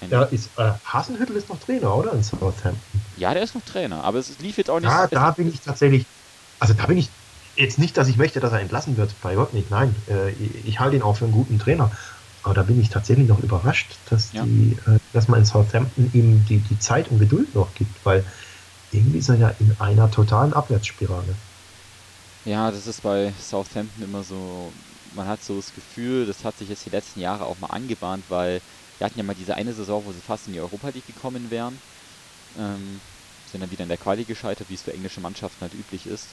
[0.00, 2.12] Ein, Ja, ist, äh, Hasenhüttel ist noch Trainer, oder?
[2.14, 3.02] In Southampton.
[3.14, 4.92] ja, der ist noch Trainer, aber es lief jetzt auch nicht.
[4.92, 6.08] Es, da bin ich tatsächlich,
[6.58, 7.14] also da bin ich
[7.54, 10.02] jetzt nicht, dass ich möchte, dass er entlassen wird, bei Gott nicht, nein.
[10.08, 11.92] Äh, ich, ich halte ihn auch für einen guten Trainer.
[12.42, 14.46] Aber da bin ich tatsächlich noch überrascht, dass, Ja.
[14.46, 18.26] die, äh, dass man in Southampton ihm die, die Zeit und Geduld noch gibt, weil
[18.90, 21.40] irgendwie ist er ja in einer totalen Abwärtsspirale.
[22.44, 24.74] Ja, das ist bei Southampton immer so,
[25.16, 28.24] man hat so das Gefühl, das hat sich jetzt die letzten Jahre auch mal angebahnt,
[28.28, 28.60] weil
[28.98, 31.50] wir hatten ja mal diese eine Saison, wo sie fast in die Europa League gekommen
[31.50, 31.78] wären.
[32.58, 33.00] Ähm,
[33.50, 36.28] sind dann wieder in der Quali gescheitert, wie es für englische Mannschaften halt üblich ist.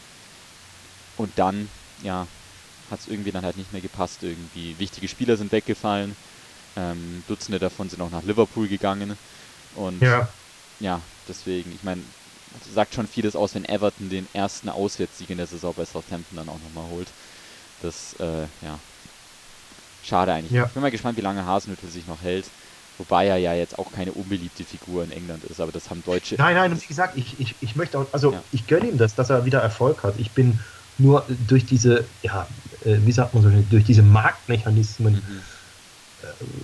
[1.17, 1.69] Und dann,
[2.03, 2.27] ja,
[2.91, 4.77] hat es irgendwie dann halt nicht mehr gepasst irgendwie.
[4.79, 6.15] Wichtige Spieler sind weggefallen.
[6.75, 9.17] Ähm, Dutzende davon sind auch nach Liverpool gegangen.
[9.75, 9.99] Und
[10.79, 12.01] ja, deswegen, ich meine,
[12.73, 16.49] sagt schon vieles aus, wenn Everton den ersten Auswärtssieg in der Saison bei Southampton dann
[16.49, 17.07] auch nochmal holt.
[17.83, 18.79] Das, äh, ja,
[20.01, 20.53] schade eigentlich.
[20.53, 20.65] Ja.
[20.67, 22.51] Ich bin mal gespannt, wie lange Hasenhüttl sich noch hält.
[22.97, 26.35] Wobei er ja jetzt auch keine unbeliebte Figur in England ist, aber das haben Deutsche.
[26.37, 28.43] Nein, nein, und wie gesagt, ich, ich, ich möchte auch, also Ja.
[28.51, 30.19] ich gönne ihm das, dass er wieder Erfolg hat.
[30.19, 30.59] Ich bin
[30.97, 32.49] nur durch diese, ja,
[32.81, 35.41] äh, wie sagt man so durch diese Marktmechanismen, Mhm.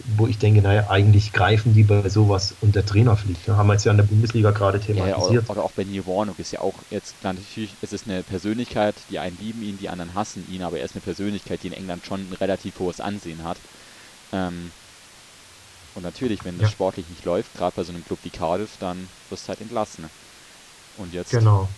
[0.03, 3.47] Wo ich denke, naja, eigentlich greifen die bei sowas unter Trainerpflicht.
[3.47, 3.57] Ne?
[3.57, 5.49] Haben wir jetzt ja in der Bundesliga gerade Ja, ja, oder, thematisiert.
[5.63, 9.37] auch bei Neil Warnock ist ja auch jetzt natürlich ist es eine Persönlichkeit, die einen
[9.37, 12.29] lieben ihn, die anderen hassen ihn, aber er ist eine Persönlichkeit, die in England schon
[12.29, 13.61] ein relativ hohes Ansehen hat.
[14.31, 14.73] Ähm,
[15.93, 16.71] und natürlich, wenn das Ja.
[16.71, 20.09] sportlich nicht läuft, gerade bei so einem Club wie Cardiff, dann wirst du halt entlassen.
[20.95, 21.69] Und jetzt Genau.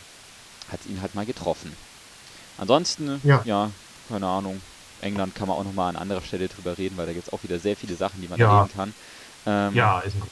[0.67, 1.77] hat es ihn halt mal getroffen.
[2.57, 3.43] Ansonsten, Ja.
[3.43, 3.73] ja,
[4.07, 4.63] keine Ahnung.
[5.02, 7.43] England kann man auch nochmal an anderer Stelle drüber reden, weil da gibt es auch
[7.43, 8.47] wieder sehr viele Sachen, die man Ja.
[8.49, 8.93] erleben kann.
[9.45, 10.28] Ähm, Ja, ist ein,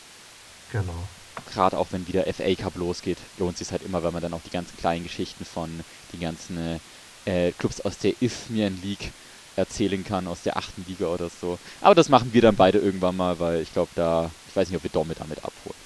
[0.69, 1.09] genau.
[1.45, 4.41] gerade auch wenn wieder FA Cup losgeht, lohnt sich halt immer, weil man dann auch
[4.41, 6.79] die ganzen kleinen Geschichten von den ganzen
[7.25, 9.13] äh, Clubs aus der Isthmian League
[9.55, 11.59] erzählen kann, aus der achten Liga oder so.
[11.81, 14.77] Aber das machen wir dann beide irgendwann mal, weil ich glaube, da, ich weiß nicht,
[14.77, 15.79] ob wir Domme damit abholen.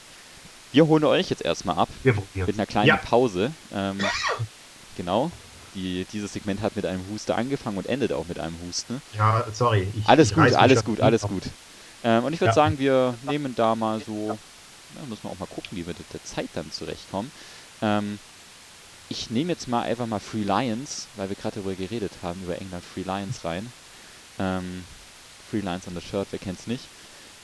[0.71, 2.47] Wir holen euch jetzt erstmal ab Wir probieren.
[2.47, 2.97] mit einer kleinen Ja.
[2.97, 3.53] Pause.
[3.71, 3.99] Ähm,
[4.95, 5.31] genau.
[5.73, 9.01] Die, dieses Segment hat mit einem Huster angefangen und endet auch mit einem Husten.
[9.13, 9.91] Ja, sorry.
[9.95, 11.53] Ich, Alles ich gut, alles gut, alles gut.
[12.03, 12.53] Ähm, und ich würde Ja.
[12.53, 14.39] sagen, wir nehmen da mal so,
[14.95, 17.31] ja, müssen wir auch mal gucken, wie wir mit der Zeit dann zurechtkommen.
[17.81, 18.19] Ähm,
[19.07, 22.59] ich nehme jetzt mal einfach mal Free Lions, weil wir gerade darüber geredet haben, über
[22.59, 23.73] England Free Lions rein.
[24.39, 24.85] Ähm,
[25.43, 26.91] Free Lions on the Shirt, wer kennt's nicht.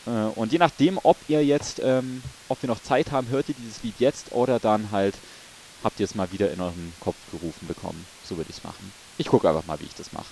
[0.06, 3.56] Äh, und je nachdem, ob ihr jetzt, ähm, ob wir noch Zeit haben, hört ihr
[3.56, 5.22] dieses Lied jetzt oder dann halt
[5.84, 8.06] habt ihr es mal wieder in euren Kopf gerufen bekommen.
[8.24, 8.92] So würde ich es machen.
[9.18, 10.28] Ich gucke einfach mal, wie ich das mache.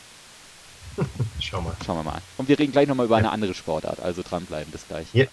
[1.40, 1.76] Schau mal.
[1.86, 2.22] Schauen wir mal.
[2.38, 5.08] Und wir reden gleich nochmal über eine andere Sportart, also dranbleiben, bis gleich.
[5.14, 5.26] Ja.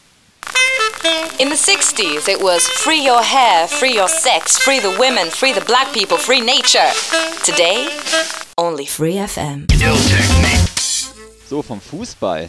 [1.39, 5.53] In the 60s, it was free your hair, free your sex, free the women, free
[5.53, 6.93] the black people, free nature.
[7.45, 7.89] Today,
[8.57, 9.67] only free FM.
[11.49, 12.49] So, vom Fußball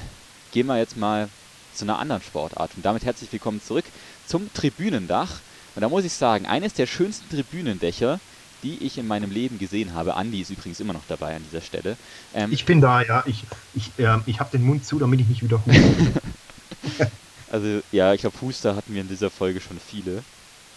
[0.52, 1.30] gehen wir jetzt mal
[1.74, 2.72] zu einer anderen Sportart.
[2.78, 3.86] Und damit herzlich willkommen zurück
[4.26, 5.42] zum Tribünendach.
[5.76, 8.20] Und da muss ich sagen, eines der schönsten Tribünendächer,
[8.64, 10.16] die ich in meinem Leben gesehen habe.
[10.16, 11.98] Andi ist übrigens immer noch dabei an dieser Stelle.
[12.34, 13.24] Ähm, Ich bin da, ja.
[13.28, 15.78] Ich, ich, ähm, ich habe den Mund zu, damit ich nicht wiederhole.
[17.48, 20.24] Also ja, ich glaube, Huster hatten wir in dieser Folge schon viele.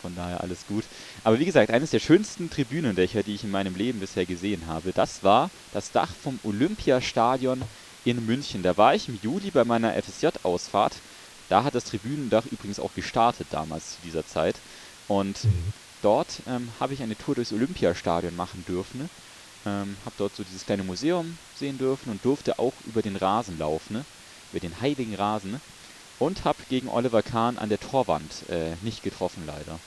[0.00, 0.84] Von daher alles gut.
[1.24, 4.92] Aber wie gesagt, eines der schönsten Tribünendächer, die ich in meinem Leben bisher gesehen habe,
[4.92, 7.62] das war das Dach vom Olympiastadion
[8.04, 8.62] in München.
[8.62, 10.92] Da war ich im Juli bei meiner FSJ-Ausfahrt.
[11.48, 14.56] Da hat das Tribünendach übrigens auch gestartet damals zu dieser Zeit.
[15.08, 15.72] Und Mhm.
[16.00, 19.10] dort ähm, habe ich eine Tour durchs Olympiastadion machen dürfen.
[19.66, 23.58] Ähm, habe dort so dieses kleine Museum sehen dürfen und durfte auch über den Rasen
[23.58, 24.04] laufen,
[24.50, 25.60] über den heiligen Rasen.
[26.18, 29.80] Und habe gegen Oliver Kahn an der Torwand äh, nicht getroffen, leider.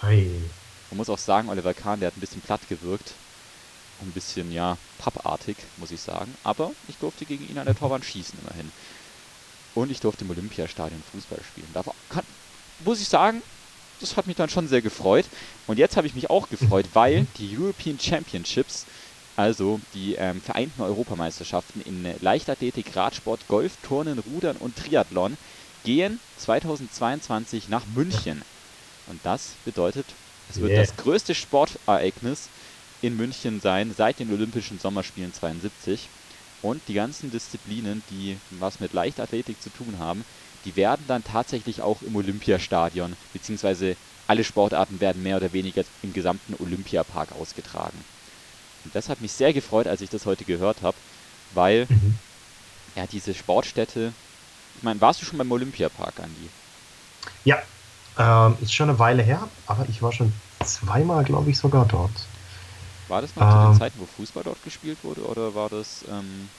[0.00, 0.50] Ei.
[0.90, 3.18] Man muss auch sagen, Oliver Kahn, der hat ein bisschen platt gewirkt.
[4.00, 6.34] Ein bisschen, ja, pappartig, muss ich sagen.
[6.42, 8.72] Aber ich durfte gegen ihn an der Torwand schießen, immerhin.
[9.74, 11.72] Und ich durfte im Olympiastadion Fußball spielen.
[11.72, 12.24] Da war- kann,
[12.78, 13.42] muss ich sagen,
[14.10, 15.24] das hat mich dann schon sehr gefreut.
[15.66, 18.86] Und jetzt habe ich mich auch gefreut, weil die European Championships,
[19.36, 25.36] also die ähm, vereinten Europameisterschaften in Leichtathletik, Radsport, Golf, Turnen, Rudern und Triathlon,
[25.84, 28.42] gehen 2022 nach München.
[29.06, 30.06] Und das bedeutet,
[30.48, 30.80] es wird Yeah.
[30.80, 32.48] das größte Sportereignis
[33.00, 36.08] in München sein seit den Olympischen Sommerspielen 72.
[36.62, 40.24] Und die ganzen Disziplinen, die was mit Leichtathletik zu tun haben,
[40.64, 43.96] die werden dann tatsächlich auch im Olympiastadion, beziehungsweise
[44.26, 48.04] alle Sportarten werden mehr oder weniger im gesamten Olympiapark ausgetragen.
[48.84, 51.02] Und das hat mich sehr gefreut, als ich das heute gehört habe,
[51.50, 52.18] weil Mhm.
[52.96, 54.16] ja diese Sportstätte.
[54.74, 56.52] Ich meine, warst du schon beim Olympiapark, Andi?
[57.44, 57.58] Ja,
[58.18, 62.28] ähm, ist schon eine Weile her, aber ich war schon zweimal, glaube ich, sogar dort.
[63.06, 63.72] War das noch zu den Ähm.
[63.72, 66.04] Zeiten, wo Fußball dort gespielt wurde, oder war das?
[66.06, 66.50] Ähm,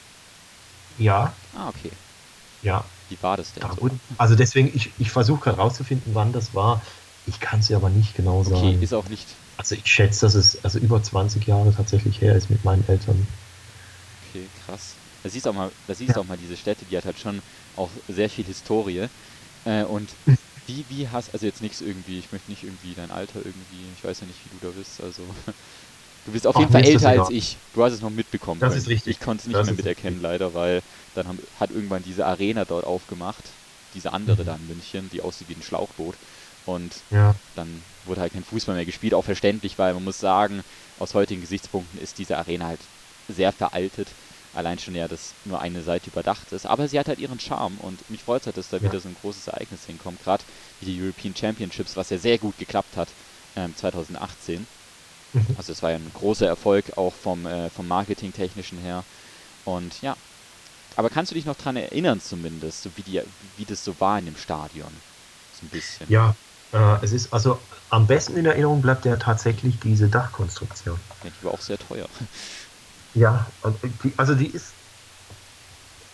[0.97, 1.97] Ja, ah, okay.
[2.61, 2.94] ja.
[3.07, 3.69] Wie war das denn?
[3.69, 3.99] Da so?
[4.17, 6.83] also deswegen, ich, ich versuche gerade rauszufinden, wann das war.
[7.25, 8.79] Ich kann es dir aber nicht genau Okay, sagen.
[8.79, 12.49] ist auch nicht Also ich schätze, dass es also über 20 Jahre tatsächlich her ist
[12.49, 13.27] mit meinen Eltern.
[14.21, 14.99] Okay, krass.
[15.21, 16.21] Da siehst du auch mal, da siehst ja.
[16.21, 17.41] auch mal diese Städte, die hat halt schon
[17.73, 19.07] auch sehr viel Historie.
[19.65, 20.19] Äh, und
[20.65, 24.03] wie, wie hast, also jetzt nichts irgendwie, ich möchte nicht irgendwie dein Alter irgendwie, ich
[24.03, 25.35] weiß ja nicht, wie du da bist, also
[26.25, 27.57] du bist auf Ach, jeden Fall älter als ich.
[27.73, 28.59] Du hast es noch mitbekommen.
[28.59, 29.17] Das ist richtig.
[29.17, 30.23] Ich konnte es nicht das mehr miterkennen, richtig.
[30.23, 30.81] leider, weil
[31.13, 33.43] dann haben, hat irgendwann diese Arena dort aufgemacht,
[33.93, 34.45] diese andere mhm.
[34.45, 36.15] da in München, die aussieht wie ein Schlauchboot.
[36.65, 37.35] Und ja.
[37.55, 40.63] dann wurde halt kein Fußball mehr gespielt, auch verständlich, weil man muss sagen,
[40.99, 42.79] aus heutigen Gesichtspunkten ist diese Arena halt
[43.29, 44.07] sehr veraltet.
[44.55, 46.65] Allein schon ja, dass nur eine Seite überdacht ist.
[46.65, 48.83] Aber sie hat halt ihren Charme und mich freut es halt, dass da ja.
[48.83, 50.23] wieder so ein großes Ereignis hinkommt.
[50.23, 50.43] Gerade
[50.79, 53.09] wie die European Championships, was ja sehr gut geklappt hat
[53.57, 54.65] ähm, 2018.
[55.35, 55.55] Mhm.
[55.57, 59.05] Also es war ja ein großer Erfolg auch vom, äh, vom Marketingtechnischen her.
[59.63, 60.17] Und ja,
[60.95, 63.21] aber kannst du dich noch daran erinnern zumindest, so wie, die,
[63.55, 65.01] wie das so war in dem Stadion?
[65.51, 66.09] So ein bisschen.
[66.09, 66.35] Ja,
[66.71, 70.99] äh, es ist also am besten in Erinnerung bleibt ja tatsächlich diese Dachkonstruktion.
[71.23, 72.09] Ja, die war auch sehr teuer.
[73.13, 73.53] Ja,
[74.17, 74.75] also die ist,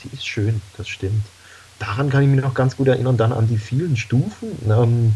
[0.01, 1.31] die ist schön, das stimmt.
[1.79, 4.69] Daran kann ich mich noch ganz gut erinnern, dann an die vielen Stufen.
[4.69, 5.15] Ähm,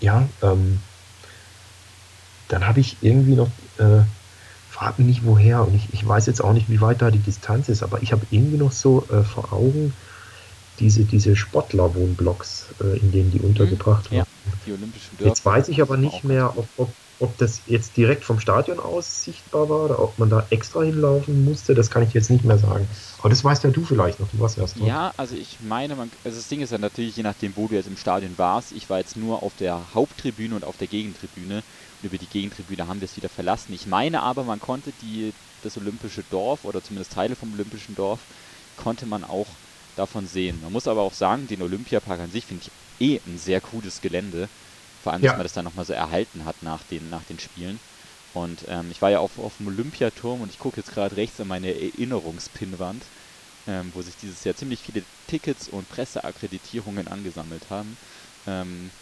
[0.00, 0.82] ja, ähm,
[2.52, 3.48] dann habe ich irgendwie noch,
[3.78, 4.02] äh,
[4.70, 7.18] frag mich nicht woher, und ich, ich weiß jetzt auch nicht, wie weit da die
[7.18, 9.92] Distanz ist, aber ich habe irgendwie noch so äh, vor Augen
[10.78, 13.46] diese, diese Sportlerwohnblocks, äh, in denen die mhm.
[13.46, 14.26] untergebracht mhm, waren.
[14.46, 15.28] Ja, die Olympischen Dörfer.
[15.28, 16.92] Jetzt weiß ich aber nicht mehr, ob, ob
[17.22, 21.44] ob das jetzt direkt vom Stadion aus sichtbar war oder ob man da extra hinlaufen
[21.44, 22.88] musste, das kann ich jetzt nicht mehr sagen.
[23.20, 24.88] Aber das weißt ja du vielleicht noch, du warst erst dort.
[24.88, 27.76] Ja, also ich meine, man, also das Ding ist ja natürlich, je nachdem, wo du
[27.76, 31.62] jetzt im Stadion warst, ich war jetzt nur auf der Haupttribüne und auf der Gegentribüne
[32.02, 33.72] über die Gegentribüne haben wir es wieder verlassen.
[33.72, 35.32] Ich meine aber, man konnte die,
[35.62, 38.20] das Olympische Dorf oder zumindest Teile vom Olympischen Dorf,
[38.76, 39.46] konnte man auch
[39.96, 40.60] davon sehen.
[40.62, 42.72] Man muss aber auch sagen, den Olympiapark an sich finde ich
[43.16, 44.48] eh ein sehr cooles Gelände.
[45.02, 47.80] Vor allem, dass man das dann nochmal so erhalten hat nach den, nach den Spielen.
[48.32, 51.40] Und ähm, ich war ja auf, auf dem Olympiaturm und ich gucke jetzt gerade rechts
[51.40, 53.10] an meine Erinnerungspinnwand,
[53.66, 57.98] ähm, wo sich dieses Jahr ziemlich viele Tickets und Presseakkreditierungen angesammelt haben.
[58.46, 58.92] Ähm,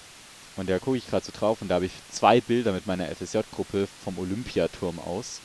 [0.56, 3.08] und da gucke ich gerade so drauf und da habe ich zwei Bilder mit meiner
[3.08, 5.40] FSJ-Gruppe vom Olympiaturm aus.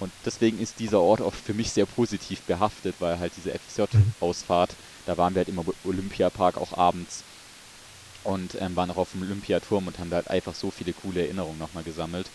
[0.00, 4.70] Und deswegen ist dieser Ort auch für mich sehr positiv behaftet, weil halt diese FSJ-Ausfahrt,
[5.06, 7.22] da waren wir halt immer im Olympiapark auch abends
[8.24, 11.22] und ähm, waren auch auf dem Olympiaturm und haben da halt einfach so viele coole
[11.22, 12.26] Erinnerungen nochmal gesammelt.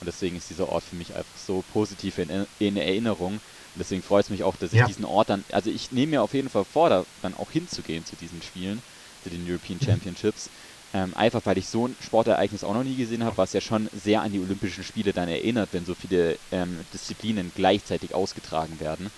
[0.00, 3.34] Und deswegen ist dieser Ort für mich einfach so positiv in, in Erinnerung.
[3.34, 4.86] Und deswegen freut es mich auch, dass ich ja.
[4.86, 8.04] diesen Ort dann, also ich nehme mir auf jeden Fall vor, da dann auch hinzugehen
[8.04, 8.82] zu diesen Spielen,
[9.22, 9.80] zu den European.
[9.80, 10.50] Championships.
[10.94, 13.88] Ähm, einfach weil ich so ein Sportereignis auch noch nie gesehen habe, was ja schon
[13.92, 19.10] sehr an die Olympischen Spiele dann erinnert, wenn so viele ähm, Disziplinen gleichzeitig ausgetragen werden.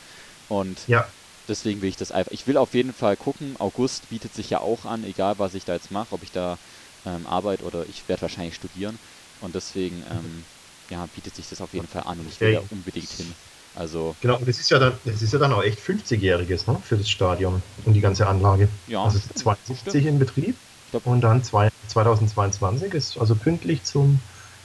[0.49, 1.07] Und ja
[1.49, 2.33] deswegen will ich das einfach.
[2.33, 3.57] Ich will auf jeden Fall gucken.
[3.59, 6.57] August bietet sich ja auch an, egal was ich da jetzt mache, ob ich da
[7.05, 8.99] ähm, arbeite oder ich werde wahrscheinlich studieren.
[9.41, 10.45] Und deswegen ähm,
[10.91, 12.67] ja, bietet sich das auf jeden Fall an und ich will okay.
[12.69, 13.33] da unbedingt hin.
[13.75, 16.79] Also genau, und das ist ja dann, das ist ja dann auch echt 50-jähriges ne,
[16.83, 18.69] für das Stadion und die ganze Anlage.
[18.89, 20.57] Ja, also 72 in Betrieb
[21.05, 24.19] und dann zwei, 2022 ist also pünktlich zum,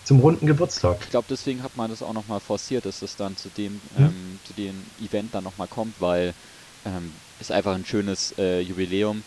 [0.04, 0.98] zum runden Geburtstag.
[1.02, 4.06] Ich glaube, deswegen hat man das auch nochmal forciert, dass das dann zu dem, hm?
[4.06, 6.34] ähm, zu dem Event dann nochmal kommt, weil
[6.86, 9.24] ähm, ist einfach ein schönes äh, Jubiläum.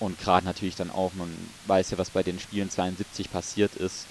[0.00, 1.32] Und gerade natürlich dann auch, man
[1.66, 4.06] weiß ja, was bei den Spielen 72 passiert ist,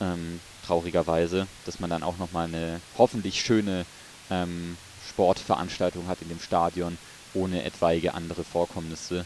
[0.00, 3.84] ähm, traurigerweise, dass man dann auch nochmal eine hoffentlich schöne
[4.30, 4.76] ähm,
[5.08, 6.98] Sportveranstaltung hat in dem Stadion,
[7.34, 9.24] ohne etwaige andere Vorkommnisse.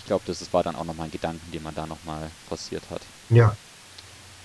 [0.00, 3.06] Ich glaube, das war dann auch nochmal ein Gedanken, den man da nochmal forciert hat.
[3.28, 3.56] Ja,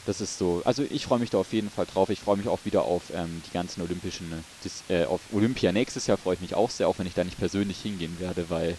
[0.03, 0.62] das ist so.
[0.66, 2.10] Also ich freue mich da auf jeden Fall drauf.
[2.10, 4.43] Ich freue mich auch wieder auf ähm, die ganzen Olympischen,
[4.89, 7.38] äh, auf Olympia nächstes Jahr freue ich mich auch sehr, auch wenn ich da nicht
[7.38, 8.78] persönlich hingehen werde, weil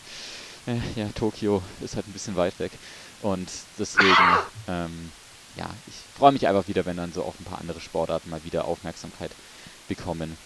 [0.66, 2.78] äh, ja, Tokio ist halt ein bisschen weit weg.
[3.20, 5.12] Und deswegen, ähm,
[5.56, 8.44] ja, ich freue mich einfach wieder, wenn dann so auch ein paar andere Sportarten mal
[8.44, 9.36] wieder Aufmerksamkeit
[9.88, 10.36] bekommen.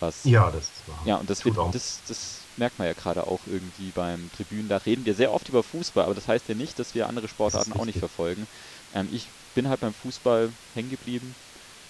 [0.00, 1.02] Was, ja, das ist wahr.
[1.06, 4.68] Ja, und das, wird, das, das merkt man ja gerade auch irgendwie beim Tribünen.
[4.68, 7.26] Da reden wir sehr oft über Fußball, aber das heißt ja nicht, dass wir andere
[7.26, 8.46] Sportarten auch nicht verfolgen.
[8.94, 11.34] Ähm, ich bin halt beim Fußball hängen geblieben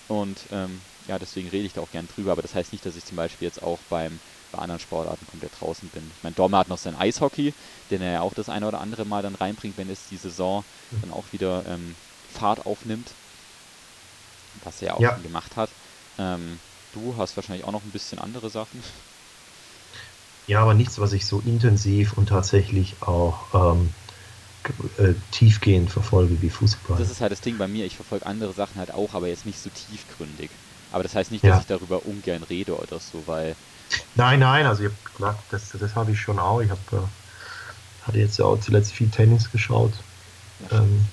[0.08, 2.96] und ähm, ja, deswegen rede ich da auch gern drüber, aber das heißt nicht, dass
[2.96, 4.18] ich zum Beispiel jetzt auch beim,
[4.52, 6.02] bei anderen Sportarten komplett draußen bin.
[6.16, 7.52] Ich meine, Dorme hat noch sein Eishockey,
[7.90, 10.64] den er ja auch das eine oder andere Mal dann reinbringt, wenn es die Saison
[10.90, 11.00] mhm.
[11.02, 11.94] dann auch wieder ähm,
[12.32, 13.10] Fahrt aufnimmt,
[14.64, 15.16] was er ja auch ja.
[15.16, 15.70] gemacht hat.
[16.18, 16.58] Ähm,
[16.94, 18.82] du hast wahrscheinlich auch noch ein bisschen andere Sachen.
[20.46, 23.94] Ja, aber nichts, was ich so intensiv und tatsächlich auch ähm,
[24.98, 26.98] äh, tiefgehend verfolge wie Fußball.
[26.98, 29.46] Das ist halt das Ding bei mir, ich verfolge andere Sachen halt auch, aber jetzt
[29.46, 30.50] nicht so tiefgründig.
[30.90, 31.60] Aber das heißt nicht, dass ja.
[31.60, 33.56] ich darüber ungern rede oder so, weil.
[34.14, 36.60] Nein, nein, also ich hab, klar, das, das habe ich schon auch.
[36.60, 40.04] Ich habe äh, hatte jetzt ja auch zuletzt viel Tennis geschaut.
[40.60, 41.04] Ja, ähm,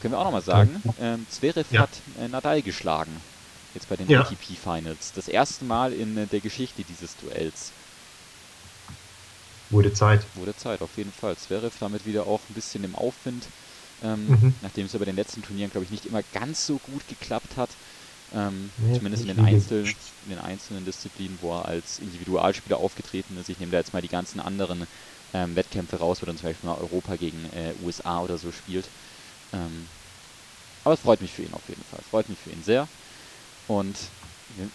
[0.00, 1.82] Können wir auch nochmal sagen, ähm, Zverev Ja.
[1.82, 3.22] hat äh, Nadal geschlagen.
[3.74, 4.08] Jetzt bei den.
[4.10, 5.12] ATP Finals.
[5.12, 7.74] Das erste Mal in äh, der Geschichte dieses Duells.
[9.70, 10.26] Wurde Zeit.
[10.34, 11.36] Wurde Zeit, auf jeden Fall.
[11.36, 13.50] Zverev damit wieder auch ein bisschen im Aufwind.
[14.02, 14.54] Ähm, Mhm.
[14.60, 17.56] Nachdem es ja bei den letzten Turnieren, glaube ich, nicht immer ganz so gut geklappt
[17.56, 17.76] hat.
[18.32, 19.84] Ähm, Nee, zumindest in den, Einzel,
[20.22, 23.48] in den einzelnen Disziplinen, wo er als Individualspieler aufgetreten ist.
[23.48, 24.86] Ich nehme da jetzt mal die ganzen anderen
[25.32, 28.92] ähm, Wettkämpfe raus, wo dann zum Beispiel mal Europa gegen äh, USA oder so spielt.
[29.52, 29.90] Ähm,
[30.84, 32.02] aber es freut mich für ihn auf jeden Fall.
[32.02, 32.88] Freut mich für ihn sehr.
[33.66, 34.12] Und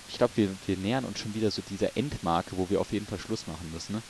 [0.07, 3.07] ich glaube, wir, wir nähern uns schon wieder so dieser Endmarke, wo wir auf jeden
[3.07, 3.93] Fall Schluss machen müssen.
[3.93, 4.03] Ne?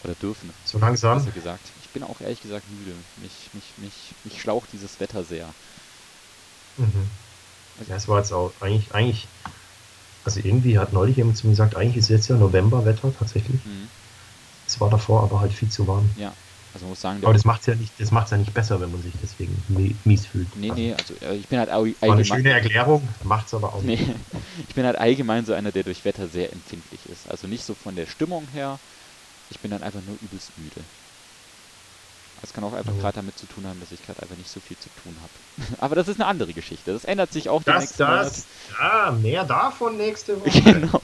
[0.00, 1.32] Oder dürfen, So langsam.
[1.32, 1.72] gesagt.
[1.76, 3.04] Ich bin auch ehrlich gesagt müde.
[3.16, 5.56] Mich, mich, mich, mich schlaucht dieses Wetter sehr.
[6.76, 7.10] Mhm.
[7.86, 9.32] Ja, es war jetzt auch eigentlich, eigentlich,
[10.24, 13.64] also irgendwie hat neulich jemand zu mir gesagt, eigentlich ist jetzt ja Novemberwetter tatsächlich.
[13.64, 13.90] Mhm.
[14.66, 16.14] Es war davor aber halt viel zu warm.
[16.14, 16.36] Ja,
[16.72, 18.90] also muss sagen, Aber das macht es ja nicht, das macht's ja nicht besser, wenn
[18.92, 20.54] man sich deswegen mi- mies fühlt.
[20.54, 23.72] nee, nee, also äh, ich bin halt au- War eine allgemein, schöne Erklärung, macht's aber
[23.72, 24.04] auch nicht.
[24.04, 24.24] nee,
[24.68, 27.26] ich bin halt allgemein so einer, der durch Wetter sehr empfindlich ist.
[27.28, 28.80] Also nicht so von der Stimmung her,
[29.48, 30.88] ich bin dann einfach nur übelst müde.
[32.40, 32.98] Das kann auch einfach Mhm.
[32.98, 35.32] gerade damit zu tun haben, dass ich gerade einfach nicht so viel zu tun habe.
[35.78, 36.92] Aber das ist eine andere Geschichte.
[36.92, 38.32] Das ändert sich auch Das, nächsten Monat.
[38.32, 38.48] das,
[38.80, 40.88] ja, mehr davon nächste Woche.
[40.90, 41.02] Genau.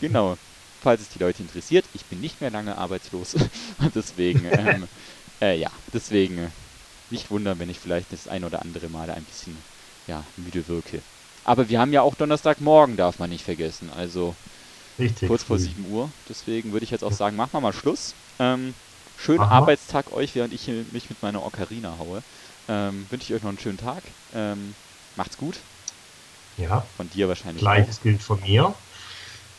[0.00, 0.36] genau.
[0.80, 3.34] Falls es die Leute interessiert, ich bin nicht mehr lange arbeitslos.
[3.78, 4.88] Und deswegen, ähm,
[5.42, 6.52] äh, ja, deswegen
[7.10, 9.64] nicht wundern, wenn ich vielleicht das ein oder andere Mal ein bisschen
[10.06, 11.04] ja, müde wirke.
[11.44, 13.90] Aber wir haben ja auch Donnerstagmorgen, darf man nicht vergessen.
[13.90, 14.36] Also
[15.00, 15.28] Richtig.
[15.28, 15.64] kurz vor früh.
[15.64, 16.10] 7 Uhr.
[16.28, 18.14] Deswegen würde ich jetzt auch sagen, machen wir mal Schluss.
[18.38, 18.74] Ähm,
[19.18, 19.50] schönen wir.
[19.50, 22.22] Arbeitstag euch, während ich mich mit meiner Ocarina haue.
[22.68, 24.02] Ähm, Wünsche ich euch noch einen schönen Tag.
[24.34, 24.74] Ähm,
[25.16, 25.56] macht's gut.
[26.56, 27.72] Ja, Von dir wahrscheinlich auch.
[27.72, 28.74] gleiches gilt von mir.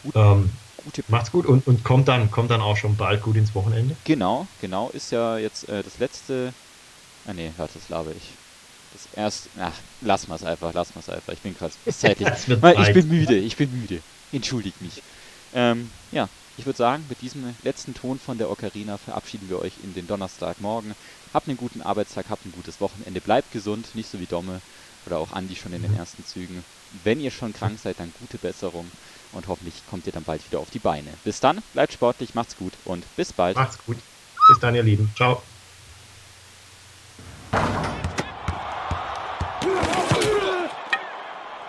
[0.03, 0.15] Gut.
[0.15, 0.51] Ähm,
[0.83, 3.95] Gute macht's gut und, und kommt, dann, kommt dann auch schon bald gut ins Wochenende.
[4.03, 6.53] Genau, genau, ist ja jetzt äh, das letzte.
[7.27, 8.29] Ah nee, warte, das laber ich.
[8.93, 9.49] Das erste.
[9.59, 11.33] Ach, lass mal's einfach, lass mal's einfach.
[11.33, 12.27] Ich bin gerade zeitlich.
[12.47, 14.01] Ich bin müde, ich bin müde.
[14.31, 15.03] Entschuldigt mich.
[15.53, 19.73] Ähm, ja, ich würde sagen, mit diesem letzten Ton von der Ocarina verabschieden wir euch
[19.83, 20.93] in den Donnerstagmorgen.
[21.33, 24.61] Habt einen guten Arbeitstag, habt ein gutes Wochenende, bleibt gesund, nicht so wie Domme
[25.05, 26.63] oder auch Andi schon in den ersten Zügen.
[27.03, 28.91] Wenn ihr schon krank seid, dann gute Besserung
[29.31, 31.09] und hoffentlich kommt ihr dann bald wieder auf die Beine.
[31.23, 33.55] Bis dann, bleibt sportlich, macht's gut und bis bald.
[33.55, 33.97] Macht's gut.
[34.49, 35.11] Bis dann, ihr Lieben.
[35.15, 35.41] Ciao.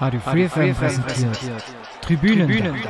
[0.00, 1.38] Radio Free präsentiert.
[2.00, 2.82] Tribünen.